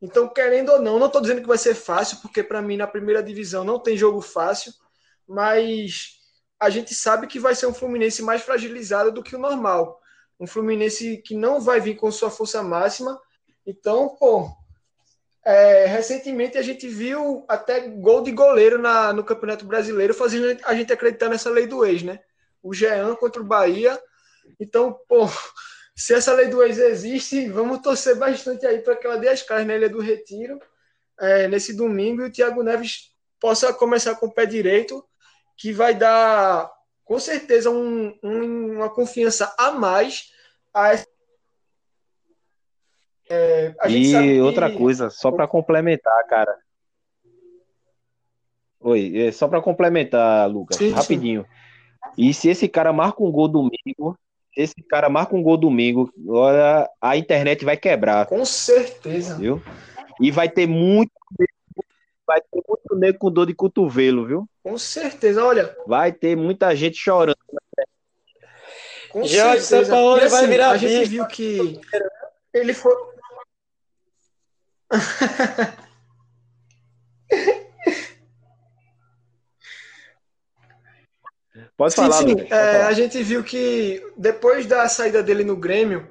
[0.03, 2.89] Então, querendo ou não, não estou dizendo que vai ser fácil, porque para mim na
[2.89, 4.73] primeira divisão não tem jogo fácil,
[5.29, 6.19] mas
[6.59, 10.01] a gente sabe que vai ser um Fluminense mais fragilizado do que o normal.
[10.41, 13.17] Um Fluminense que não vai vir com sua força máxima.
[13.65, 14.51] Então, pô,
[15.45, 20.75] é, recentemente a gente viu até gol de goleiro na, no Campeonato Brasileiro, fazendo a
[20.75, 22.21] gente acreditar nessa lei do ex, né?
[22.63, 24.01] O Jean contra o Bahia.
[24.59, 25.29] Então, pô,
[25.95, 29.43] se essa lei do ex existe, vamos torcer bastante aí para que ela dê as
[29.43, 30.59] caras na Ilha do Retiro
[31.21, 35.05] é, nesse domingo e o Thiago Neves possa começar com o pé direito,
[35.57, 36.73] que vai dar
[37.05, 40.33] com certeza um, um, uma confiança a mais
[40.73, 41.07] a essa
[43.29, 44.77] é, e outra que...
[44.77, 46.55] coisa, só para complementar, cara.
[48.81, 51.43] Oi, é, só para complementar, Lucas, sim, rapidinho.
[51.43, 51.49] Sim.
[52.19, 54.19] E se esse cara marca um gol domingo,
[54.53, 58.27] se esse cara marca um gol domingo, olha, a internet vai quebrar.
[58.27, 59.37] Com certeza.
[59.37, 59.63] Viu?
[60.21, 61.11] E vai ter muito
[62.27, 64.49] vai ter muito nego com dor de cotovelo, viu?
[64.63, 65.77] Com certeza, olha.
[65.87, 67.37] Vai ter muita gente chorando.
[69.11, 69.93] Com Jorge certeza.
[69.93, 71.81] Paulo assim, vai virar a gente viu que
[72.53, 72.93] ele foi
[81.77, 82.37] Pode falar, sim, sim.
[82.37, 82.83] Pode é.
[82.83, 86.11] A gente viu que depois da saída dele no Grêmio,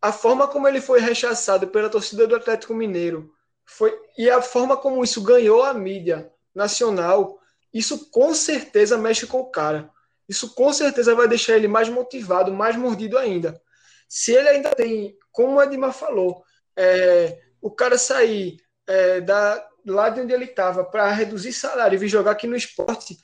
[0.00, 3.32] a forma como ele foi rechaçado pela torcida do Atlético Mineiro
[3.66, 7.38] foi e a forma como isso ganhou a mídia nacional,
[7.72, 9.90] isso com certeza mexe com o cara.
[10.28, 13.60] Isso com certeza vai deixar ele mais motivado, mais mordido ainda.
[14.08, 16.42] Se ele ainda tem, como o Edmar falou,
[16.76, 21.98] é, o cara sair é, da, lá de onde ele estava para reduzir salário e
[21.98, 23.16] vir jogar aqui no esporte,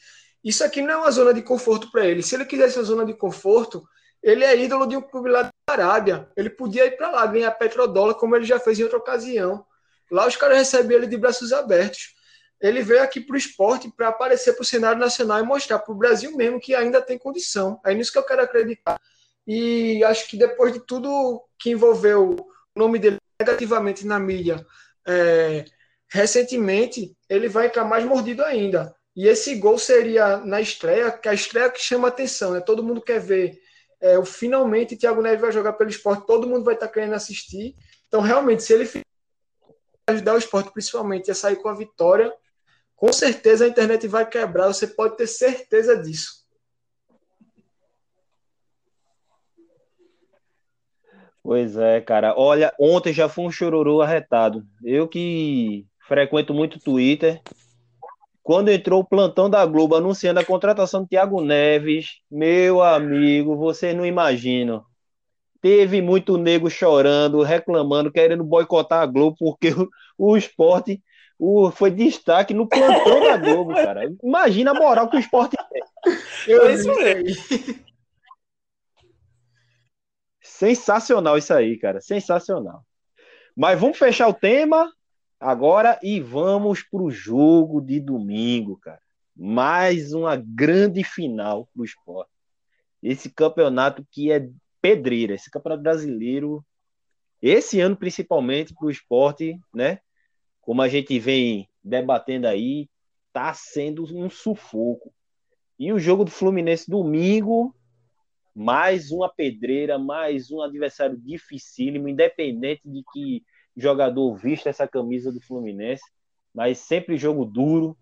[0.43, 2.23] isso aqui não é uma zona de conforto para ele.
[2.23, 3.87] Se ele quisesse uma zona de conforto,
[4.23, 6.29] ele é ídolo de um clube lá da Arábia.
[6.37, 9.65] Ele podia ir para lá ganhar petrodólar, como ele já fez em outra ocasião.
[10.11, 12.15] Lá os caras recebem ele de braços abertos.
[12.61, 15.93] Ele veio aqui para o esporte para aparecer para o cenário nacional e mostrar para
[15.93, 17.81] o Brasil mesmo que ainda tem condição.
[17.85, 19.01] É nisso que eu quero acreditar.
[19.47, 22.37] E acho que depois de tudo que envolveu
[22.75, 24.65] o nome dele negativamente na mídia,
[25.07, 25.65] é,
[26.09, 28.95] recentemente, ele vai entrar mais mordido ainda.
[29.17, 32.61] E esse gol seria na estreia, que a estreia que chama atenção, né?
[32.61, 33.59] Todo mundo quer ver.
[34.01, 37.15] É, o finalmente Thiago Neves vai jogar pelo esporte, todo mundo vai estar tá querendo
[37.15, 37.75] assistir.
[38.09, 38.89] Então, realmente, se ele
[40.07, 42.33] ajudar o esporte principalmente a sair com a vitória,
[42.95, 46.44] com certeza a internet vai quebrar, você pode ter certeza disso.
[51.45, 52.35] Pois é, cara.
[52.35, 54.65] Olha, ontem já foi um chororô arretado.
[54.83, 57.43] Eu que frequento muito Twitter,
[58.43, 63.95] quando entrou o plantão da Globo anunciando a contratação de Thiago Neves, meu amigo, vocês
[63.95, 64.83] não imaginam.
[65.61, 71.03] Teve muito nego chorando, reclamando, querendo boicotar a Globo, porque o, o esporte
[71.39, 74.11] o, foi destaque no plantão da Globo, cara.
[74.23, 75.83] Imagina a moral que o esporte tem.
[76.47, 77.85] Eu é isso mesmo.
[80.59, 82.01] Sensacional isso aí, cara.
[82.01, 82.85] Sensacional.
[83.57, 84.93] Mas vamos fechar o tema
[85.45, 89.01] Agora e vamos para o jogo de domingo, cara.
[89.37, 92.31] Mais uma grande final para o esporte.
[93.03, 94.49] Esse campeonato que é
[94.81, 96.65] pedreira, esse campeonato brasileiro,
[97.43, 99.99] esse ano principalmente para o esporte, né?
[100.63, 102.89] Como a gente vem debatendo aí,
[103.31, 105.13] tá sendo um sufoco.
[105.79, 107.77] E o jogo do Fluminense domingo,
[108.55, 113.43] mais uma pedreira, mais um adversário dificílimo, independente de que
[113.77, 116.05] jogador vista essa camisa do Fluminense,
[116.55, 117.97] mas sempre jogo duro.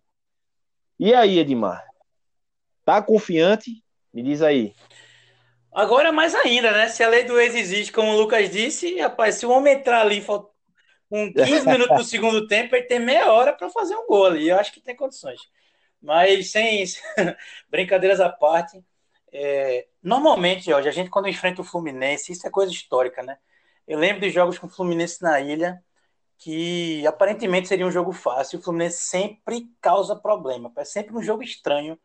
[0.99, 1.83] E aí, Edmar?
[2.85, 3.83] Tá confiante?
[4.13, 4.75] Me diz aí.
[5.73, 6.89] Agora mais ainda, né?
[6.89, 10.03] Se a lei do ex existe, como o Lucas disse, rapaz, se o homem entrar
[10.03, 10.23] ali
[11.09, 14.51] com 15 minutos do segundo tempo, ele tem meia hora para fazer um gol ali.
[14.51, 15.41] Eu acho que tem condições.
[16.01, 16.85] Mas sem
[17.71, 18.85] brincadeiras à parte,
[19.33, 19.87] é...
[20.03, 23.39] normalmente, hoje, a gente quando enfrenta o Fluminense, isso é coisa histórica, né?
[23.87, 25.83] Eu lembro de jogos com o Fluminense na ilha,
[26.39, 28.59] que aparentemente seria um jogo fácil.
[28.59, 30.73] O Fluminense sempre causa problema.
[30.77, 31.99] É sempre um jogo estranho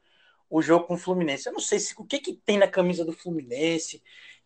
[0.50, 1.48] o jogo com o Fluminense.
[1.48, 4.02] Eu não sei se, o que, que tem na camisa do Fluminense,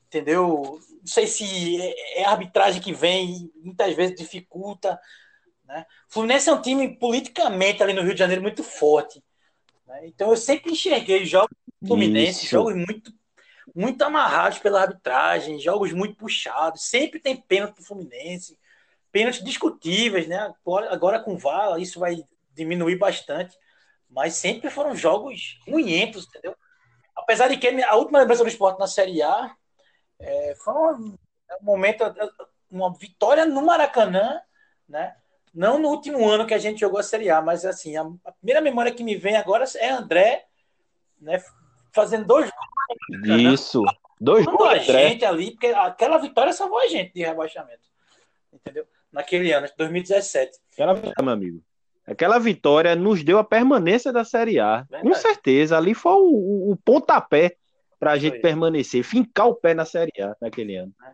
[0.07, 0.79] entendeu?
[0.89, 4.99] Não sei se é, é a arbitragem que vem muitas vezes dificulta.
[5.65, 5.85] Né?
[6.09, 9.23] O Fluminense é um time politicamente ali no Rio de Janeiro muito forte.
[9.87, 10.07] Né?
[10.07, 11.55] Então eu sempre enxerguei jogos
[11.85, 12.51] Fluminense, Isso.
[12.51, 13.13] jogos muito
[13.73, 18.57] muito amarrados pela arbitragem, jogos muito puxados, sempre tem pênalti pro Fluminense,
[19.11, 20.53] pênaltis discutíveis, né?
[20.89, 22.23] Agora com VAR isso vai
[22.53, 23.57] diminuir bastante,
[24.09, 26.55] mas sempre foram jogos ruins, entendeu?
[27.15, 29.55] Apesar de que a última lembrança do esporte na Série A
[30.19, 31.17] é, foi um,
[31.61, 32.03] um momento,
[32.69, 34.41] uma vitória no Maracanã,
[34.87, 35.15] né?
[35.53, 38.31] Não no último ano que a gente jogou a Série A, mas assim, a, a
[38.31, 40.45] primeira memória que me vem agora é André,
[41.19, 41.41] né?
[41.91, 42.49] Fazendo dois
[43.25, 43.83] isso.
[44.19, 44.69] Dois gols.
[44.69, 47.81] a gente ali, porque aquela vitória salvou a gente de rebaixamento.
[48.53, 48.85] Entendeu?
[49.11, 50.59] Naquele ano, 2017.
[50.73, 51.63] Aquela vitória, meu amigo.
[52.05, 54.81] Aquela vitória nos deu a permanência da Série A.
[54.89, 55.03] Verdade.
[55.03, 55.77] Com certeza.
[55.77, 57.55] Ali foi o, o pontapé
[57.99, 58.41] para a gente foi.
[58.41, 60.93] permanecer, fincar o pé na Série A naquele ano.
[61.03, 61.11] É.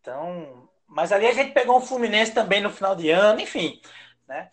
[0.00, 3.80] Então, mas ali a gente pegou um Fluminense também no final de ano, enfim,
[4.28, 4.50] né?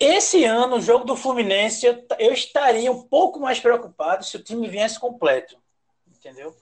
[0.00, 4.42] Esse ano, o jogo do Fluminense, eu, eu estaria um pouco mais preocupado se o
[4.42, 5.60] time viesse completo.
[6.06, 6.56] Entendeu?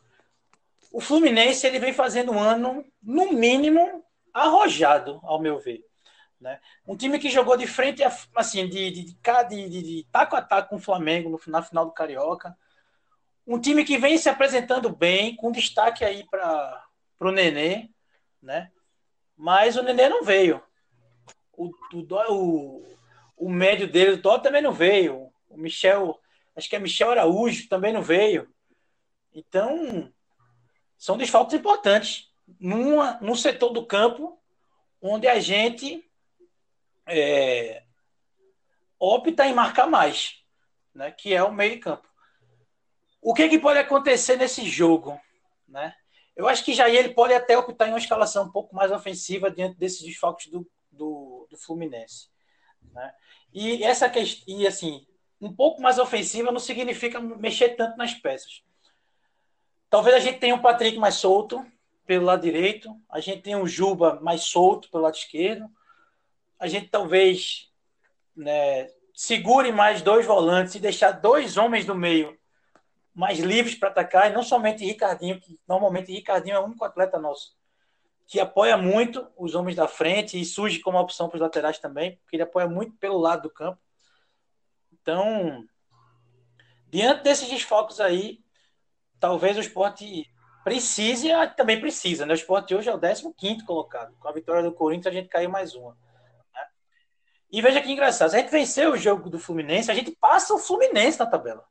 [0.90, 5.84] O Fluminense ele vem fazendo um ano, no mínimo, arrojado, ao meu ver.
[6.40, 6.58] Né?
[6.86, 8.02] Um time que jogou de frente,
[8.34, 9.16] assim, de, de,
[9.48, 12.56] de, de, taco a taco com o Flamengo no, na final do Carioca.
[13.46, 16.84] Um time que vem se apresentando bem, com destaque aí para
[17.20, 17.90] o Nenê,
[18.42, 18.70] né?
[19.36, 20.62] Mas o Nenê não veio.
[21.52, 22.95] O, o, o,
[23.36, 25.32] o médio dele, o Dó também não veio.
[25.48, 26.18] O Michel,
[26.54, 28.52] acho que é Michel Araújo, também não veio.
[29.32, 30.12] Então,
[30.96, 34.40] são desfalques importantes numa, num setor do campo
[35.00, 36.04] onde a gente
[37.06, 37.82] é,
[38.98, 40.42] opta em marcar mais,
[40.94, 42.08] né, que é o meio campo.
[43.20, 45.20] O que, que pode acontecer nesse jogo?
[45.68, 45.94] Né?
[46.34, 49.50] Eu acho que Jair ele pode até optar em uma escalação um pouco mais ofensiva
[49.50, 52.28] diante desses desfalques do, do, do Fluminense.
[52.92, 53.14] Né?
[53.58, 55.06] E essa questão, e assim,
[55.40, 58.62] um pouco mais ofensiva não significa mexer tanto nas peças.
[59.88, 61.64] Talvez a gente tenha um Patrick mais solto
[62.04, 65.70] pelo lado direito, a gente tenha um Juba mais solto pelo lado esquerdo,
[66.58, 67.72] a gente talvez
[68.36, 72.38] né, segure mais dois volantes e deixar dois homens do meio
[73.14, 77.18] mais livres para atacar, e não somente Ricardinho, que normalmente Ricardinho é o único atleta
[77.18, 77.56] nosso
[78.26, 82.16] que apoia muito os homens da frente e surge como opção para os laterais também,
[82.16, 83.78] porque ele apoia muito pelo lado do campo.
[84.92, 85.64] Então,
[86.88, 88.40] diante desses desfalques aí,
[89.20, 90.28] talvez o esporte
[90.64, 92.32] precise, ah, também precisa, né?
[92.32, 94.16] O esporte hoje é o 15 colocado.
[94.18, 95.92] Com a vitória do Corinthians, a gente caiu mais uma.
[96.52, 96.66] Né?
[97.52, 100.52] E veja que engraçado, se a gente vencer o jogo do Fluminense, a gente passa
[100.52, 101.64] o Fluminense na tabela.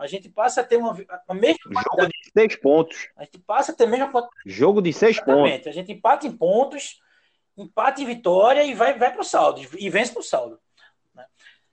[0.00, 0.96] A gente passa a ter uma,
[1.28, 3.08] a mesma Jogo de seis pontos.
[3.14, 5.52] A gente passa a ter a mesma Jogo de seis Exatamente.
[5.52, 5.66] pontos.
[5.66, 7.02] A gente empata em pontos,
[7.54, 9.60] empata em vitória e vai, vai para o saldo.
[9.78, 10.58] E vence para o saldo.
[11.14, 11.26] Né?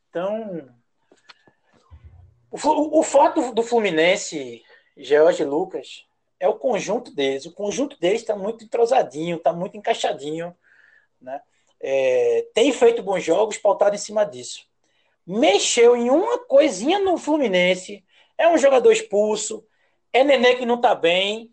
[0.10, 0.70] Então,
[2.52, 4.62] o, o, do, do Fluminense,
[4.98, 6.06] George Lucas,
[6.38, 7.46] é o conjunto deles.
[7.46, 10.54] O conjunto deles está muito entrosadinho, está muito encaixadinho.
[11.22, 11.42] Né?
[11.80, 14.68] É, tem feito bons jogos pautado em cima disso.
[15.26, 18.04] Mexeu em uma coisinha no Fluminense.
[18.38, 19.66] É um jogador expulso.
[20.14, 21.52] É Nenê que não está bem.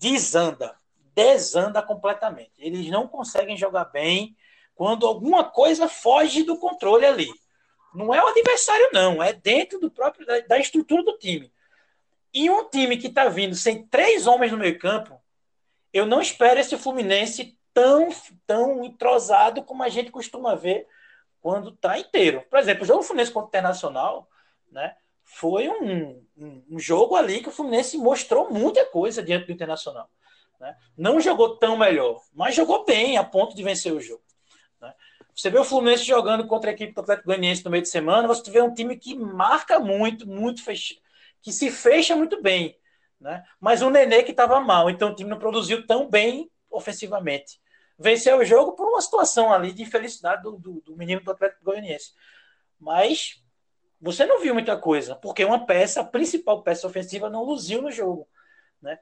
[0.00, 0.76] Desanda.
[1.14, 2.52] Desanda completamente.
[2.58, 4.36] Eles não conseguem jogar bem
[4.74, 7.28] quando alguma coisa foge do controle ali.
[7.94, 9.22] Não é o adversário, não.
[9.22, 11.50] É dentro do próprio da, da estrutura do time.
[12.34, 15.18] E um time que está vindo sem três homens no meio campo,
[15.90, 18.10] eu não espero esse Fluminense tão,
[18.46, 20.86] tão entrosado como a gente costuma ver
[21.40, 22.44] quando está inteiro.
[22.50, 24.28] Por exemplo, o jogo Fluminense contra o Internacional
[24.70, 24.94] né,
[25.26, 30.08] foi um, um, um, jogo ali que o Fluminense mostrou muita coisa diante do Internacional.
[30.58, 30.74] Né?
[30.96, 34.22] Não jogou tão melhor, mas jogou bem a ponto de vencer o jogo.
[34.80, 34.94] Né?
[35.34, 38.26] Você vê o Fluminense jogando contra a equipe do Atlético Goianiense no meio de semana,
[38.26, 41.04] você vê um time que marca muito, muito fechado
[41.46, 42.76] que se fecha muito bem.
[43.20, 43.44] Né?
[43.60, 47.60] Mas o Nenê que estava mal, então o time não produziu tão bem ofensivamente.
[47.96, 51.64] Venceu o jogo por uma situação ali de infelicidade do, do, do menino do Atlético
[51.64, 52.14] Goianiense.
[52.80, 53.40] Mas
[54.00, 57.90] você não viu muita coisa, porque uma peça, a principal peça ofensiva, não luziu no
[57.90, 58.28] jogo.
[58.80, 58.98] Né?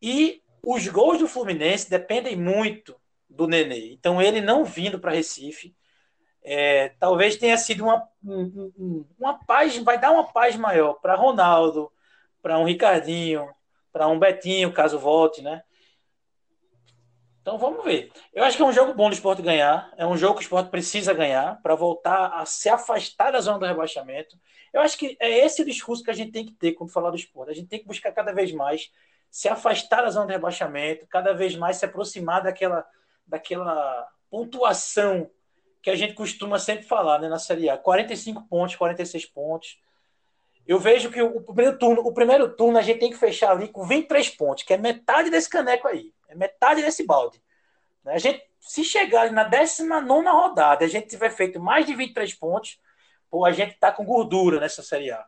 [0.00, 2.96] E os gols do Fluminense dependem muito
[3.28, 3.92] do Nenê.
[3.92, 5.74] Então, ele não vindo para Recife,
[6.42, 8.08] é, talvez tenha sido uma,
[9.18, 11.90] uma paz, vai dar uma paz maior para Ronaldo,
[12.40, 13.48] para um Ricardinho,
[13.92, 15.64] para um Betinho, caso volte, né?
[17.46, 18.10] Então vamos ver.
[18.34, 19.88] Eu acho que é um jogo bom do esporte ganhar.
[19.96, 23.60] É um jogo que o esporte precisa ganhar para voltar a se afastar da zona
[23.60, 24.36] do rebaixamento.
[24.72, 27.10] Eu acho que é esse o discurso que a gente tem que ter quando falar
[27.10, 27.52] do esporte.
[27.52, 28.90] A gente tem que buscar cada vez mais
[29.30, 32.84] se afastar da zona do rebaixamento, cada vez mais se aproximar daquela,
[33.24, 35.30] daquela pontuação
[35.80, 37.78] que a gente costuma sempre falar né, na Série A.
[37.78, 39.78] 45 pontos, 46 pontos.
[40.66, 43.68] Eu vejo que o primeiro turno, o primeiro turno a gente tem que fechar ali
[43.68, 47.40] com 23 pontos, que é metade desse caneco aí, é metade desse balde.
[48.04, 52.34] Né, a gente, se chegar na 19 rodada, a gente tiver feito mais de 23
[52.34, 52.80] pontos,
[53.30, 55.24] pô, a gente tá com gordura nessa Série A.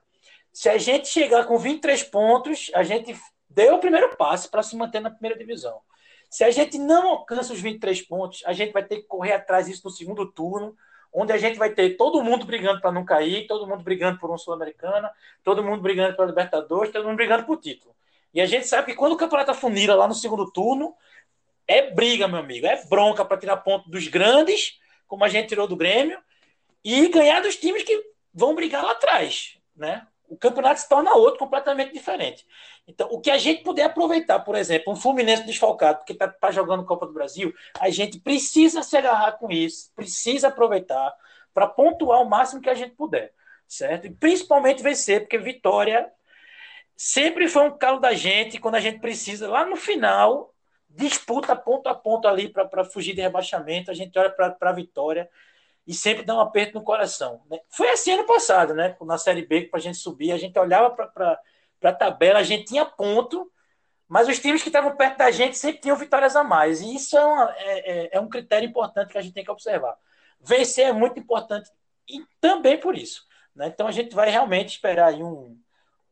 [0.52, 3.16] Se a gente chegar com 23 pontos, a gente
[3.48, 5.80] deu o primeiro passo para se manter na primeira divisão.
[6.28, 9.66] Se a gente não alcança os 23 pontos, a gente vai ter que correr atrás
[9.66, 10.76] disso no segundo turno,
[11.12, 14.30] onde a gente vai ter todo mundo brigando para não cair, todo mundo brigando por
[14.30, 15.10] uma Sul-Americana,
[15.42, 17.94] todo mundo brigando pela Libertadores, todo mundo brigando por título.
[18.32, 20.94] E a gente sabe que quando o campeonato afunila lá no segundo turno,
[21.66, 25.66] é briga, meu amigo, é bronca para tirar ponto dos grandes, como a gente tirou
[25.66, 26.18] do Grêmio,
[26.84, 28.02] e ganhar dos times que
[28.32, 30.06] vão brigar lá atrás, né?
[30.28, 32.46] O campeonato se torna outro completamente diferente.
[32.86, 36.50] Então, o que a gente puder aproveitar, por exemplo, um Fluminense desfalcado, porque está tá
[36.50, 41.14] jogando Copa do Brasil, a gente precisa se agarrar com isso, precisa aproveitar
[41.52, 43.32] para pontuar o máximo que a gente puder,
[43.66, 44.06] certo?
[44.06, 46.10] E principalmente vencer, porque vitória
[46.96, 50.54] sempre foi um calo da gente quando a gente precisa, lá no final,
[50.88, 55.28] disputa ponto a ponto ali para fugir de rebaixamento, a gente olha para a vitória
[55.88, 57.40] e sempre dá um aperto no coração.
[57.50, 57.58] Né?
[57.70, 58.94] Foi assim ano passado, né?
[59.00, 61.40] Na Série B, para a gente subir, a gente olhava para
[61.82, 63.50] a tabela, a gente tinha ponto,
[64.06, 66.82] mas os times que estavam perto da gente sempre tinham vitórias a mais.
[66.82, 69.50] E isso é, uma, é, é, é um critério importante que a gente tem que
[69.50, 69.96] observar.
[70.38, 71.70] Vencer é muito importante
[72.06, 73.26] e também por isso.
[73.56, 73.68] Né?
[73.68, 75.58] Então a gente vai realmente esperar aí um,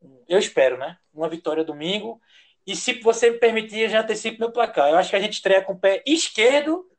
[0.01, 0.97] um, Eu espero, né?
[1.13, 2.19] Uma vitória domingo.
[2.65, 4.89] E se você me permitir, eu já antecipo meu placar.
[4.89, 6.89] Eu acho que a gente estreia com o pé esquerdo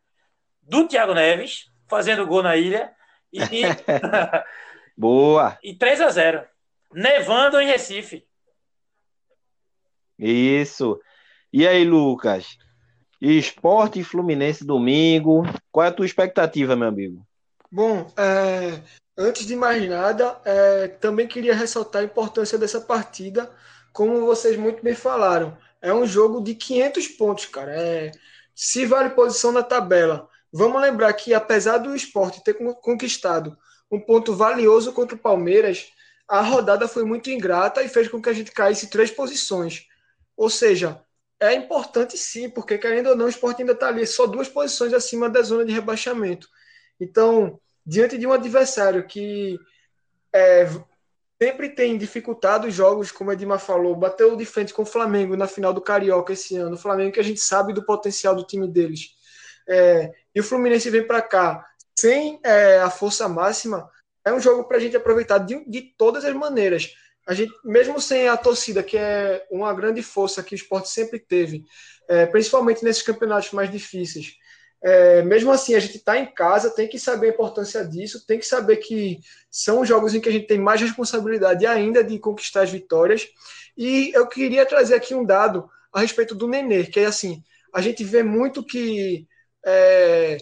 [0.62, 2.92] do Thiago Neves fazendo gol na ilha.
[3.32, 3.40] E,
[4.96, 5.58] Boa!
[5.62, 6.44] E 3 a 0
[6.92, 8.26] Nevando em Recife.
[10.18, 11.00] Isso.
[11.52, 12.58] E aí, Lucas?
[13.20, 15.42] Esporte e Fluminense domingo.
[15.70, 17.26] Qual é a tua expectativa, meu amigo?
[17.70, 18.80] Bom, é,
[19.16, 23.50] antes de mais nada, é, também queria ressaltar a importância dessa partida,
[23.92, 25.56] como vocês muito bem falaram.
[25.80, 27.72] É um jogo de 500 pontos, cara.
[27.72, 28.10] É,
[28.54, 30.28] se vale posição na tabela.
[30.52, 33.56] Vamos lembrar que, apesar do esporte ter conquistado
[33.90, 35.90] um ponto valioso contra o Palmeiras,
[36.26, 39.86] a rodada foi muito ingrata e fez com que a gente caísse três posições.
[40.36, 41.02] Ou seja,
[41.40, 44.92] é importante sim, porque querendo ou não, o esporte ainda está ali só duas posições
[44.92, 46.48] acima da zona de rebaixamento.
[47.00, 49.58] Então, diante de um adversário que
[50.32, 50.68] é,
[51.40, 55.36] sempre tem dificultado os jogos, como a Edmar falou, bateu de frente com o Flamengo
[55.36, 58.44] na final do Carioca esse ano, o Flamengo que a gente sabe do potencial do
[58.44, 59.16] time deles.
[59.68, 61.64] É, e o Fluminense vem para cá
[61.98, 63.90] sem é, a força máxima,
[64.24, 66.94] é um jogo para a gente aproveitar de, de todas as maneiras
[67.28, 71.18] a gente, mesmo sem a torcida, que é uma grande força que o esporte sempre
[71.18, 71.62] teve,
[72.08, 74.32] é, principalmente nesses campeonatos mais difíceis,
[74.82, 78.38] é, mesmo assim, a gente está em casa, tem que saber a importância disso, tem
[78.38, 79.18] que saber que
[79.50, 83.28] são jogos em que a gente tem mais responsabilidade ainda de conquistar as vitórias.
[83.76, 87.42] E eu queria trazer aqui um dado a respeito do Nenê, que é assim:
[87.74, 89.26] a gente vê muito que
[89.64, 90.38] é,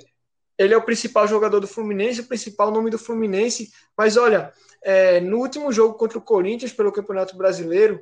[0.59, 4.53] ele é o principal jogador do Fluminense, o principal nome do Fluminense, mas olha,
[4.83, 8.01] é, no último jogo contra o Corinthians pelo Campeonato Brasileiro,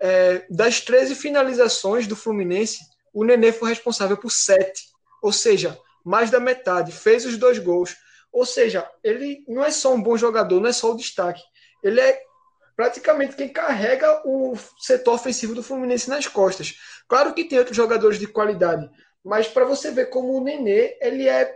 [0.00, 2.78] é, das 13 finalizações do Fluminense,
[3.12, 4.88] o Nenê foi responsável por 7,
[5.22, 7.96] ou seja, mais da metade, fez os dois gols.
[8.32, 11.42] Ou seja, ele não é só um bom jogador, não é só o destaque,
[11.82, 12.22] ele é
[12.76, 16.78] praticamente quem carrega o setor ofensivo do Fluminense nas costas.
[17.06, 18.88] Claro que tem outros jogadores de qualidade,
[19.24, 21.54] mas para você ver como o Nenê, ele é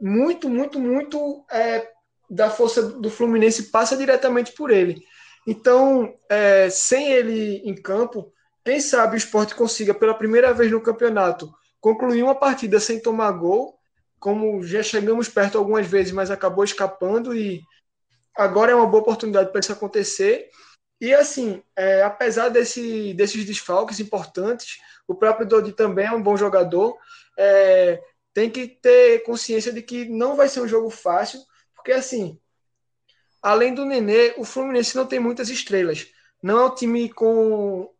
[0.00, 1.86] muito, muito, muito é,
[2.28, 5.02] da força do Fluminense passa diretamente por ele.
[5.46, 8.32] Então, é, sem ele em campo,
[8.64, 13.32] quem sabe o esporte consiga, pela primeira vez no campeonato, concluir uma partida sem tomar
[13.32, 13.78] gol,
[14.18, 17.62] como já chegamos perto algumas vezes, mas acabou escapando e
[18.36, 20.48] agora é uma boa oportunidade para isso acontecer.
[21.00, 24.78] E assim, é, apesar desse, desses desfalques importantes,
[25.10, 26.96] o próprio Dodi também é um bom jogador.
[27.36, 28.00] É,
[28.32, 31.40] tem que ter consciência de que não vai ser um jogo fácil,
[31.74, 32.38] porque, assim,
[33.42, 36.06] além do Nenê, o Fluminense não tem muitas estrelas.
[36.40, 37.90] Não é um time com,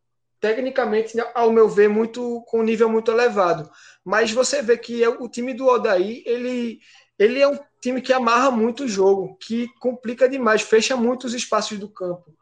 [0.41, 3.69] tecnicamente, ao meu ver, muito com nível muito elevado.
[4.05, 6.79] Mas você vê que é o time do Odaí, ele,
[7.19, 11.35] ele é um time que amarra muito o jogo, que complica demais, fecha muito os
[11.35, 12.33] espaços do campo.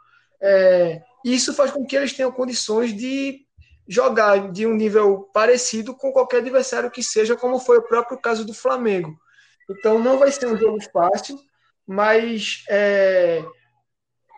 [0.42, 3.47] É, isso faz com que eles tenham condições de
[3.88, 8.44] jogar de um nível parecido com qualquer adversário que seja, como foi o próprio caso
[8.44, 9.18] do Flamengo.
[9.70, 11.38] Então não vai ser um jogo fácil,
[11.86, 13.42] mas é,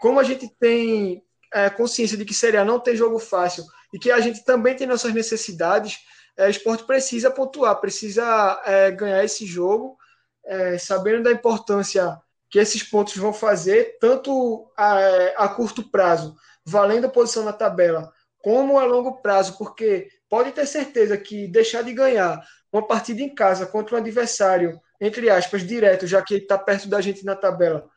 [0.01, 1.23] como a gente tem
[1.53, 4.77] é, consciência de que Série A não tem jogo fácil e que a gente também
[4.77, 5.99] tem nossas necessidades,
[6.37, 9.97] é, o esporte precisa pontuar, precisa é, ganhar esse jogo,
[10.45, 12.17] é, sabendo da importância
[12.49, 16.35] que esses pontos vão fazer, tanto a, a curto prazo,
[16.65, 18.13] valendo a posição na tabela,
[18.43, 23.35] como a longo prazo, porque pode ter certeza que deixar de ganhar uma partida em
[23.35, 27.35] casa contra um adversário entre aspas, direto, já que ele está perto da gente na
[27.35, 27.89] tabela,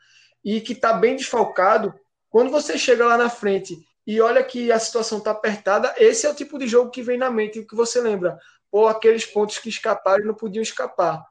[0.44, 1.94] e que está bem desfalcado,
[2.30, 3.78] quando você chega lá na frente
[4.08, 7.18] e olha que a situação está apertada, esse é o tipo de jogo que vem
[7.18, 8.38] na mente, o que você lembra.
[8.72, 11.24] Ou aqueles pontos que escaparam e não podiam escapar.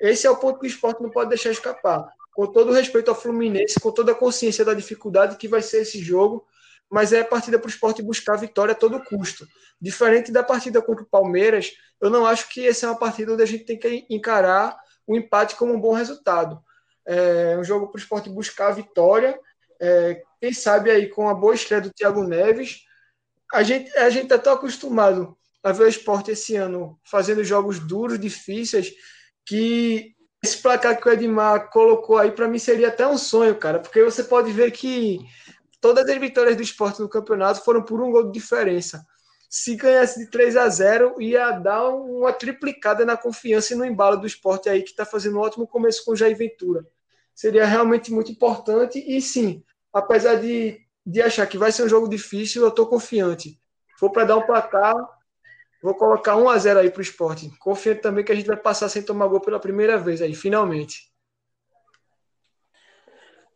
[0.00, 2.06] Esse é o ponto que o esporte não pode deixar escapar.
[2.34, 5.82] Com todo o respeito ao Fluminense, com toda a consciência da dificuldade que vai ser
[5.82, 6.46] esse jogo,
[6.90, 9.46] mas é a partida para o esporte buscar a vitória a todo custo.
[9.80, 13.42] Diferente da partida contra o Palmeiras, eu não acho que essa é uma partida onde
[13.42, 14.76] a gente tem que encarar
[15.06, 16.62] o empate como um bom resultado.
[17.06, 19.38] É um jogo para o esporte buscar a vitória.
[19.80, 22.82] É, quem sabe aí com a boa estreia do Thiago Neves.
[23.52, 27.78] A gente a gente está tão acostumado a ver o esporte esse ano fazendo jogos
[27.78, 28.92] duros, difíceis,
[29.46, 33.80] que esse placar que o Edmar colocou aí para mim seria até um sonho, cara,
[33.80, 35.20] porque você pode ver que
[35.84, 39.04] todas as vitórias do esporte no campeonato foram por um gol de diferença
[39.50, 44.16] se ganhasse de 3 a 0 ia dar uma triplicada na confiança e no embalo
[44.16, 46.86] do esporte aí, que está fazendo um ótimo começo com o Jair Ventura.
[47.34, 49.62] Seria realmente muito importante e sim,
[49.92, 53.60] apesar de, de achar que vai ser um jogo difícil, eu estou confiante.
[53.98, 54.96] For para dar um placar,
[55.82, 57.48] vou colocar 1 a 0 aí para o esporte.
[57.58, 61.12] Confiante também que a gente vai passar sem tomar gol pela primeira vez aí, finalmente.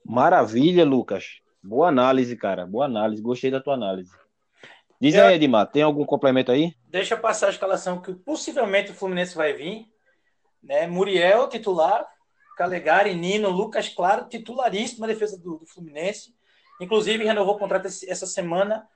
[0.04, 1.40] Maravilha, Lucas.
[1.62, 2.66] Boa análise, cara.
[2.66, 3.22] Boa análise.
[3.22, 4.12] Gostei da tua análise.
[5.00, 6.74] Diz aí, Edmar, tem algum complemento aí?
[6.88, 9.86] Deixa eu passar a escalação que possivelmente o Fluminense vai vir.
[10.62, 10.86] Né?
[10.86, 12.06] Muriel, titular.
[12.56, 16.34] Calegari, Nino, Lucas Claro, titularíssimo na defesa do, do, Fluminense.
[16.80, 18.88] Inclusive, renovou o contrato essa semana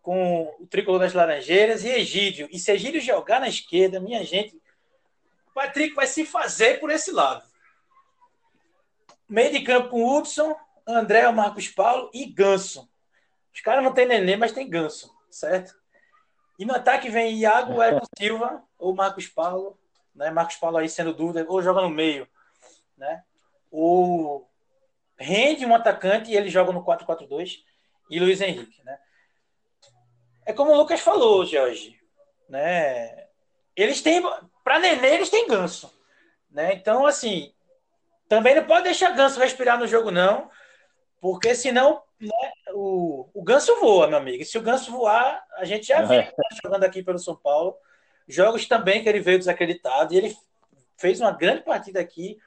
[0.00, 2.48] com o tricolor das Laranjeiras e Egídio.
[2.50, 4.56] E se Egídio jogar na esquerda, minha gente,
[5.46, 7.44] o Patrick vai se fazer por esse lado.
[9.28, 10.56] Meio de campo com Hudson,
[10.86, 12.90] André, Marcos Paulo e Ganso.
[13.54, 15.74] Os caras não tem Nenê, mas tem Ganso, certo?
[16.58, 19.78] E no ataque vem Iago, Érico Silva ou Marcos Paulo,
[20.14, 20.30] né?
[20.30, 22.28] Marcos Paulo aí sendo dúvida, ou joga no meio,
[22.96, 23.22] né?
[23.70, 24.48] Ou
[25.16, 27.62] rende um atacante e ele joga no 4-4-2
[28.10, 28.98] e Luiz Henrique, né?
[30.44, 31.98] É como o Lucas falou, Jorge,
[32.48, 33.28] né?
[33.76, 34.22] Eles têm
[34.64, 35.92] para Nenê eles têm ganso,
[36.50, 36.74] né?
[36.74, 37.54] Então assim,
[38.28, 40.50] também não pode deixar ganso respirar no jogo não,
[41.22, 44.42] porque senão né, o, o ganso voa, meu amigo.
[44.42, 46.32] E se o ganso voar, a gente já viu é.
[46.64, 47.76] jogando aqui pelo São Paulo,
[48.26, 50.36] jogos também que ele veio desacreditado e ele
[50.96, 52.38] fez uma grande partida aqui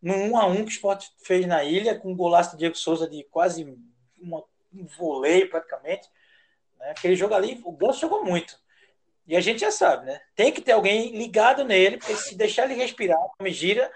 [0.00, 2.74] no 1 a 1 que o Sport fez na ilha, com um golaço do Diego
[2.74, 3.78] Souza de quase
[4.18, 4.42] uma,
[4.74, 6.08] um voleio praticamente.
[6.80, 6.90] Né?
[6.92, 8.58] Aquele jogo ali, o Ganso jogou muito.
[9.26, 10.18] E a gente já sabe, né?
[10.34, 13.92] Tem que ter alguém ligado nele, porque se deixar ele respirar, me gira.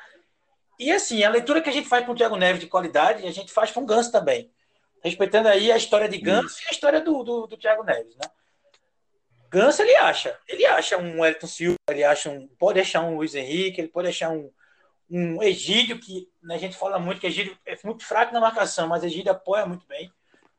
[0.78, 3.30] E assim, a leitura que a gente faz com o Thiago Neves de qualidade, a
[3.30, 4.50] gente faz com o Ganso também.
[5.02, 8.28] Respeitando aí a história de Ganso e a história do, do, do Thiago Neves, né?
[9.48, 10.38] Ganso ele acha.
[10.48, 12.46] Ele acha um Elton Silva, ele acha um.
[12.58, 14.50] Pode achar um Luiz Henrique, ele pode achar um,
[15.08, 18.88] um Egídio, que né, a gente fala muito que Egídio é muito fraco na marcação,
[18.88, 20.12] mas Egídio apoia muito bem.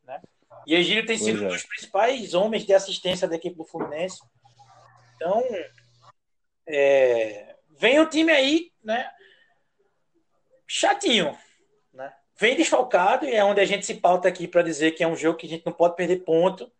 [0.05, 0.21] Né?
[0.65, 4.21] E Egídio tem sido um dos principais homens de assistência da equipe do Fluminense.
[5.15, 5.43] Então,
[6.65, 9.09] é, vem o time aí, né?
[10.67, 11.37] Chatinho.
[11.93, 12.13] Né?
[12.37, 15.15] Vem desfalcado, e é onde a gente se pauta aqui para dizer que é um
[15.15, 16.71] jogo que a gente não pode perder ponto,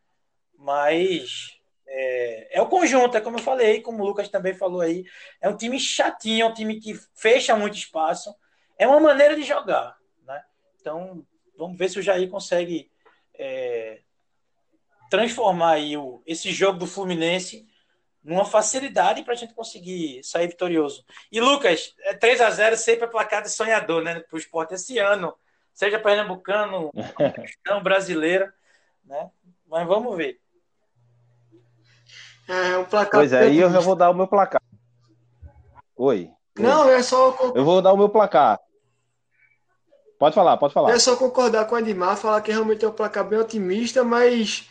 [0.58, 1.58] mas
[1.88, 5.06] é, é, o conjunto, é como eu falei, como o Lucas também falou aí.
[5.42, 8.36] É um time chatinho, é um time que fecha muito espaço.
[8.78, 9.98] É uma maneira de jogar.
[10.24, 10.44] Né?
[10.80, 11.26] Então,
[11.58, 12.92] vamos ver se o Jair consegue
[13.34, 14.02] é,
[15.10, 17.66] transformar aí o, esse jogo do Fluminense
[18.28, 21.06] numa facilidade para a gente conseguir sair vitorioso.
[21.32, 24.74] E Lucas, é 3 a 0 sempre é placar de sonhador né, para o esporte
[24.74, 25.34] esse ano,
[25.74, 26.92] seja pernambucano,
[27.66, 28.52] não brasileiro,
[29.06, 29.32] né?
[29.66, 30.42] Mas vamos ver.
[32.50, 33.22] É, um placar.
[33.22, 34.62] Pois é, aí eu já vou dar o meu placar.
[35.96, 36.30] Oi.
[36.58, 37.34] Não, é só.
[37.56, 38.60] Eu vou dar o meu placar.
[40.20, 40.92] Pode falar, pode falar.
[40.92, 44.68] É só concordar com o Edmar, falar que realmente é um placar bem otimista, mas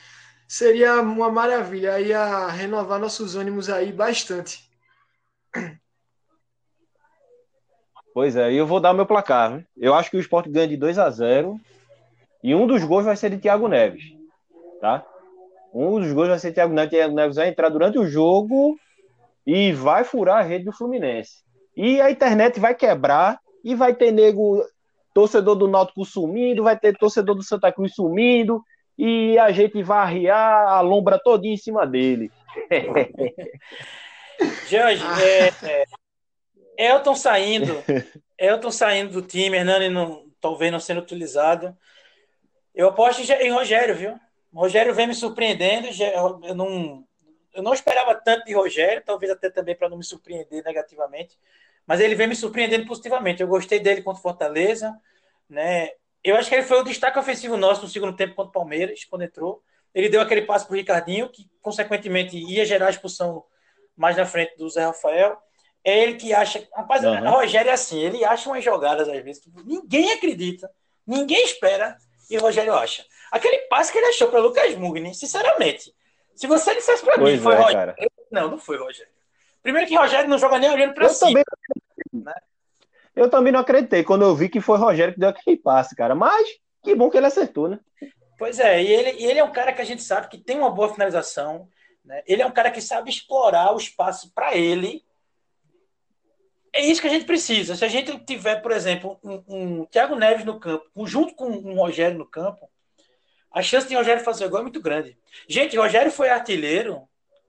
[0.47, 2.01] seria uma maravilha.
[2.01, 4.65] Ia renovar nossos ânimos aí bastante.
[8.13, 9.63] Pois é, eu vou dar meu placar.
[9.77, 11.61] Eu acho que o Sport ganha de 2 a 0
[12.43, 14.05] e um dos gols vai ser de Thiago Neves.
[14.81, 15.05] Tá?
[15.75, 16.91] Um dos gols vai ser Thiago Neves.
[16.91, 18.79] Thiago Neves vai entrar durante o jogo
[19.47, 21.45] e vai furar a rede do Fluminense.
[21.77, 24.65] E a internet vai quebrar e vai ter nego,
[25.13, 28.63] torcedor do Náutico sumindo, vai ter torcedor do Santa Cruz sumindo
[28.99, 32.31] e a gente arriar a lombra todinha em cima dele.
[34.69, 35.85] Jorge, é, é,
[36.93, 37.83] Elton saindo,
[38.39, 41.77] Elton saindo do time, Hernani não, talvez não sendo utilizado.
[42.75, 44.19] Eu aposto em Rogério, viu?
[44.53, 45.89] Rogério vem me surpreendendo.
[46.45, 47.05] Eu não,
[47.55, 51.39] eu não esperava tanto de Rogério, talvez até também para não me surpreender negativamente.
[51.87, 53.41] Mas ele vem me surpreendendo positivamente.
[53.43, 54.95] Eu gostei dele contra o Fortaleza.
[55.49, 55.91] Né?
[56.27, 59.05] Eu acho que ele foi o destaque ofensivo nosso no segundo tempo contra o Palmeiras,
[59.05, 59.63] quando entrou.
[59.95, 63.45] Ele deu aquele passo para o Ricardinho, que consequentemente ia gerar a expulsão
[63.97, 65.39] mais na frente do Zé Rafael.
[65.85, 66.67] É ele que acha.
[66.75, 67.31] Rapaz, uhum.
[67.31, 69.41] Rogério é assim, ele acha umas jogadas às vezes.
[69.65, 70.69] Ninguém acredita,
[71.07, 71.97] ninguém espera,
[72.29, 73.07] e o Rogério acha.
[73.31, 75.95] Aquele passe que ele achou para Lucas Mugni, sinceramente.
[76.35, 77.95] Se você dissesse para mim, foi é, Rogério.
[77.95, 77.97] Cara.
[78.33, 79.13] Não, não foi Rogério.
[79.63, 81.41] Primeiro que Rogério não joga nem olhando para cima.
[81.45, 82.35] Também, né?
[83.17, 86.15] Eu também não acreditei quando eu vi que foi Rogério que deu aquele passe, cara.
[86.15, 86.47] Mas
[86.85, 87.81] que bom que ele acertou, né?
[88.39, 90.71] Pois é, e ele, ele é um cara que a gente sabe que tem uma
[90.71, 91.67] boa finalização.
[92.05, 92.23] Né?
[92.27, 95.03] Ele é um cara que sabe explorar o espaço para ele.
[96.73, 97.75] É isso que a gente precisa.
[97.75, 101.75] Se a gente tiver, por exemplo, um, um Thiago Neves no campo, junto com um
[101.75, 102.69] Rogério no campo,
[103.51, 105.17] a chance de Rogério fazer gol é muito grande.
[105.49, 107.09] Gente, Rogério foi artilheiro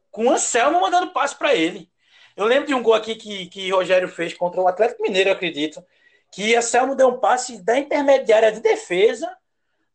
[0.10, 1.91] com o Anselmo mandando passe para ele.
[2.38, 5.84] Eu lembro de um gol aqui que, que Rogério fez contra o Atlético Mineiro, acredito,
[6.32, 9.36] que Anselmo deu um passe da intermediária de defesa,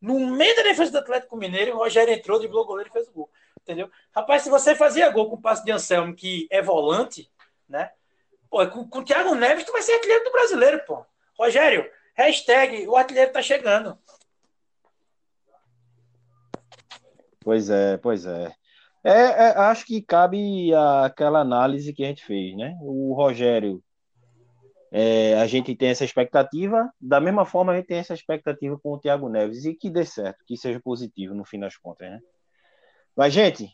[0.01, 3.07] no meio da defesa do Atlético Mineiro, o Rogério entrou, driblou o goleiro e fez
[3.07, 3.31] o gol.
[3.61, 3.89] Entendeu?
[4.13, 7.31] Rapaz, se você fazia gol com o passe de Anselmo, que é volante,
[7.69, 7.93] né?
[8.51, 11.07] Pô, com, com o Thiago Neves, tu vai ser artilheiro do brasileiro, pô.
[11.39, 13.97] Rogério, hashtag, o artilheiro tá chegando.
[17.41, 18.53] Pois é, pois é.
[19.05, 20.73] É, é, acho que cabe
[21.05, 22.77] aquela análise que a gente fez, né?
[22.81, 23.83] O Rogério,
[24.93, 28.93] é, a gente tem essa expectativa, da mesma forma a gente tem essa expectativa com
[28.93, 32.21] o Thiago Neves, e que dê certo, que seja positivo no fim das contas, né?
[33.17, 33.69] Mas, gente,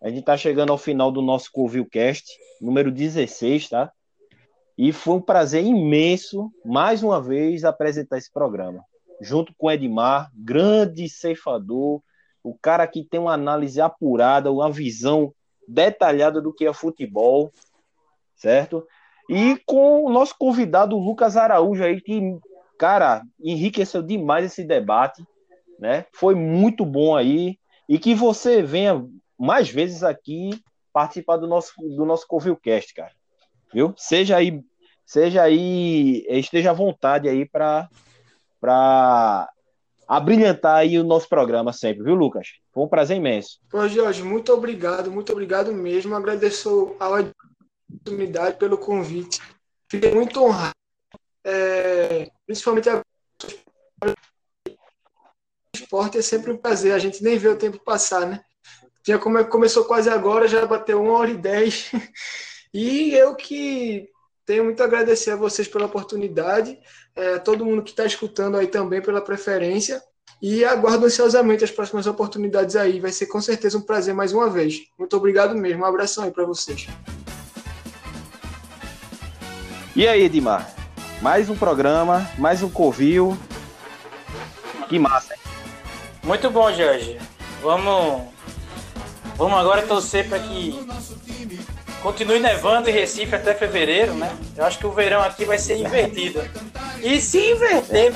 [0.00, 2.24] a gente tá chegando ao final do nosso Covilcast,
[2.60, 3.92] número 16, tá?
[4.78, 8.84] E foi um prazer imenso, mais uma vez, apresentar esse programa.
[9.20, 12.02] Junto com Edmar, grande ceifador,
[12.48, 15.32] o cara que tem uma análise apurada, uma visão
[15.66, 17.50] detalhada do que é futebol,
[18.36, 18.86] certo?
[19.28, 22.38] E com o nosso convidado Lucas Araújo aí, que,
[22.78, 25.24] cara, enriqueceu demais esse debate,
[25.78, 26.06] né?
[26.12, 27.58] Foi muito bom aí.
[27.88, 29.04] E que você venha
[29.38, 30.50] mais vezes aqui
[30.92, 33.12] participar do nosso, do nosso Covilcast, cara
[33.72, 33.94] viu?
[33.96, 34.62] Seja aí,
[35.04, 37.88] seja aí, esteja à vontade aí para
[40.06, 42.48] abrilhantar aí o nosso programa sempre, viu, Lucas?
[42.72, 43.58] Foi um prazer imenso.
[43.70, 46.14] Pô, Jorge, muito obrigado, muito obrigado mesmo.
[46.14, 47.24] Agradeço a
[47.88, 49.40] oportunidade pelo convite.
[49.88, 50.74] Fiquei muito honrado,
[51.44, 53.02] é, principalmente a
[55.74, 56.92] esporte é sempre um prazer.
[56.92, 58.40] A gente nem vê o tempo passar, né?
[59.06, 61.90] Já come, começou quase agora, já bateu uma hora e dez.
[62.74, 64.06] E eu que
[64.44, 66.78] tenho muito a agradecer a vocês pela oportunidade,
[67.16, 70.02] é, todo mundo que está escutando aí também pela preferência.
[70.40, 73.00] E aguardo ansiosamente as próximas oportunidades aí.
[73.00, 74.82] Vai ser com certeza um prazer mais uma vez.
[74.98, 75.82] Muito obrigado mesmo.
[75.82, 76.86] Um abração aí para vocês.
[79.94, 80.70] E aí, Edmar?
[81.22, 83.36] Mais um programa, mais um Covil.
[84.88, 85.40] Que massa, hein?
[86.22, 87.18] Muito bom, Jorge.
[87.62, 88.22] Vamos,
[89.38, 90.86] vamos agora torcer para que
[92.06, 94.32] Continue nevando em Recife até fevereiro, né?
[94.56, 96.40] Eu acho que o verão aqui vai ser invertido.
[97.02, 98.12] E se inverter,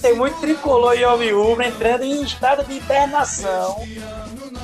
[0.00, 1.30] tem muito tricolor e homem
[1.66, 3.76] entrando em estado de hibernação.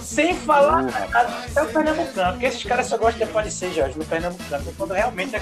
[0.03, 4.73] Sem falar até o Pernambucano, porque esses caras só gostam de aparecer, Jorge, no Pernambucano.
[4.77, 5.37] Quando realmente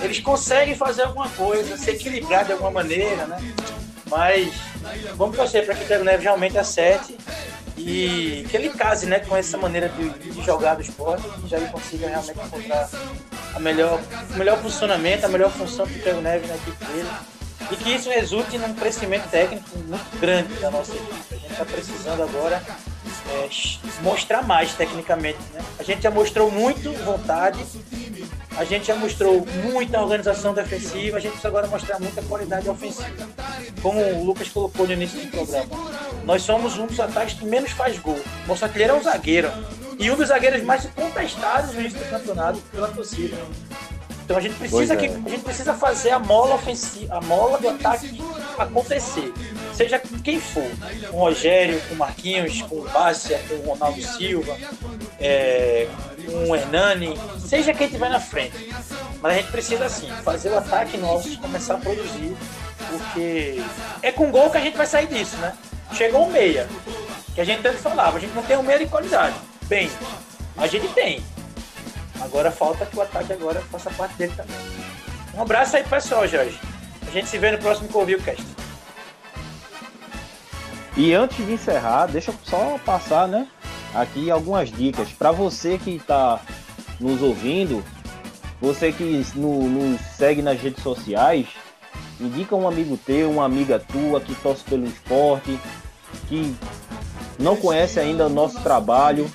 [0.00, 3.38] eles conseguem fazer alguma coisa, se equilibrar de alguma maneira, né?
[4.08, 4.52] Mas
[5.16, 7.16] vamos torcer para que o Thiago Neves realmente acerte
[7.76, 11.56] e que ele case né, com essa maneira de, de jogar do esporte e já
[11.56, 12.90] ele consiga realmente encontrar
[13.54, 17.08] a melhor, o melhor funcionamento, a melhor função do Thiago Neves na equipe dele
[17.70, 21.14] e que isso resulte num crescimento técnico muito grande da nossa equipe.
[21.30, 22.62] A gente está precisando agora
[23.30, 23.48] é,
[24.02, 25.38] mostrar mais tecnicamente.
[25.52, 25.60] Né?
[25.78, 27.64] A gente já mostrou muito vontade,
[28.56, 33.28] a gente já mostrou muita organização defensiva, a gente precisa agora mostrar muita qualidade ofensiva.
[33.80, 35.66] Como o Lucas colocou no início do programa,
[36.24, 38.20] nós somos um dos ataques que menos faz gol.
[38.72, 39.50] Que ele é um zagueiro.
[39.98, 43.36] E um dos zagueiros mais contestados no início do campeonato pela torcida.
[44.32, 44.96] Então a gente precisa, é.
[44.96, 48.18] que, a gente precisa fazer a mola ofensiva, a mola do ataque
[48.56, 49.30] acontecer.
[49.74, 50.66] Seja quem for.
[51.10, 54.56] Com o Rogério, com o Marquinhos, com o Bárcia, com o Ronaldo Silva,
[55.20, 55.86] é,
[56.24, 58.70] com o Hernani, seja quem estiver na frente.
[59.20, 62.34] Mas a gente precisa assim, fazer o ataque nosso começar a produzir.
[62.88, 63.62] Porque
[64.02, 65.52] é com gol que a gente vai sair disso, né?
[65.92, 66.66] Chegou um meia,
[67.34, 69.36] que a gente tanto falava, a gente não tem um meia de qualidade.
[69.68, 69.90] Bem,
[70.56, 71.22] a gente tem.
[72.22, 74.56] Agora falta que o ataque agora faça parte dele também.
[75.34, 76.58] Um abraço aí, pessoal, Jorge.
[77.06, 77.88] A gente se vê no próximo
[78.24, 78.44] Cast.
[80.96, 83.48] E antes de encerrar, deixa eu só passar, né?
[83.94, 85.10] Aqui algumas dicas.
[85.10, 86.40] Para você que está
[87.00, 87.82] nos ouvindo,
[88.60, 91.48] você que no, nos segue nas redes sociais,
[92.20, 95.58] indica um amigo teu, uma amiga tua que torce pelo esporte,
[96.28, 96.54] que
[97.38, 99.30] não conhece ainda o nosso trabalho,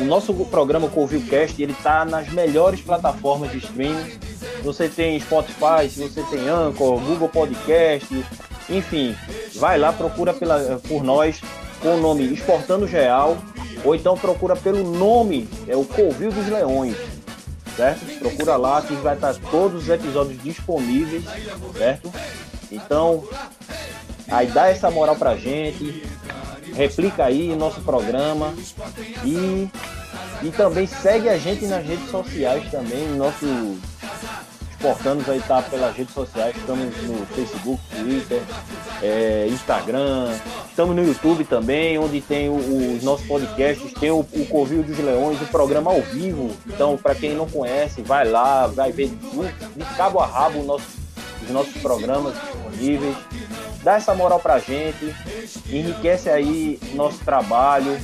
[0.00, 4.18] o nosso programa Covilcast, ele tá nas melhores plataformas de streaming.
[4.62, 8.24] Você tem Spotify, se você tem Anchor, Google Podcast,
[8.68, 9.14] enfim,
[9.56, 11.40] vai lá, procura pela, por nós
[11.80, 13.36] com o nome Exportando Real,
[13.84, 16.96] ou então procura pelo nome, é o Covil dos Leões,
[17.76, 18.06] certo?
[18.18, 21.24] Procura lá que vai estar todos os episódios disponíveis,
[21.76, 22.10] certo?
[22.72, 23.24] Então,
[24.28, 26.02] aí dá essa moral pra gente,
[26.74, 28.54] replica aí nosso programa.
[29.24, 29.68] E,
[30.42, 33.46] e também segue a gente nas redes sociais também, nosso
[34.84, 38.42] Exportanos aí tá pelas redes sociais, estamos no Facebook, Twitter,
[39.02, 40.30] é, Instagram,
[40.68, 45.40] estamos no YouTube também, onde tem os nossos podcasts, tem o, o Covil dos Leões,
[45.40, 46.50] o programa ao vivo.
[46.66, 50.84] Então, para quem não conhece, vai lá, vai ver de, de cabo a rabo nosso,
[51.42, 53.16] os nossos programas disponíveis
[53.84, 55.14] dá essa moral pra gente,
[55.68, 58.00] enriquece aí nosso trabalho,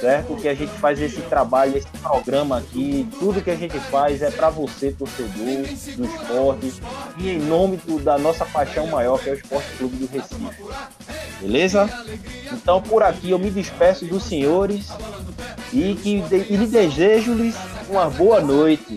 [0.00, 0.36] certo?
[0.36, 4.30] Que a gente faz esse trabalho, esse programa aqui, tudo que a gente faz é
[4.30, 5.66] para você, torcedor
[5.96, 6.82] do esporte,
[7.18, 10.64] e em nome do, da nossa paixão maior, que é o Esporte Clube do Recife.
[11.40, 11.90] Beleza?
[12.52, 14.88] Então por aqui eu me despeço dos senhores
[15.72, 17.56] e que e desejo-lhes
[17.88, 18.94] uma boa noite.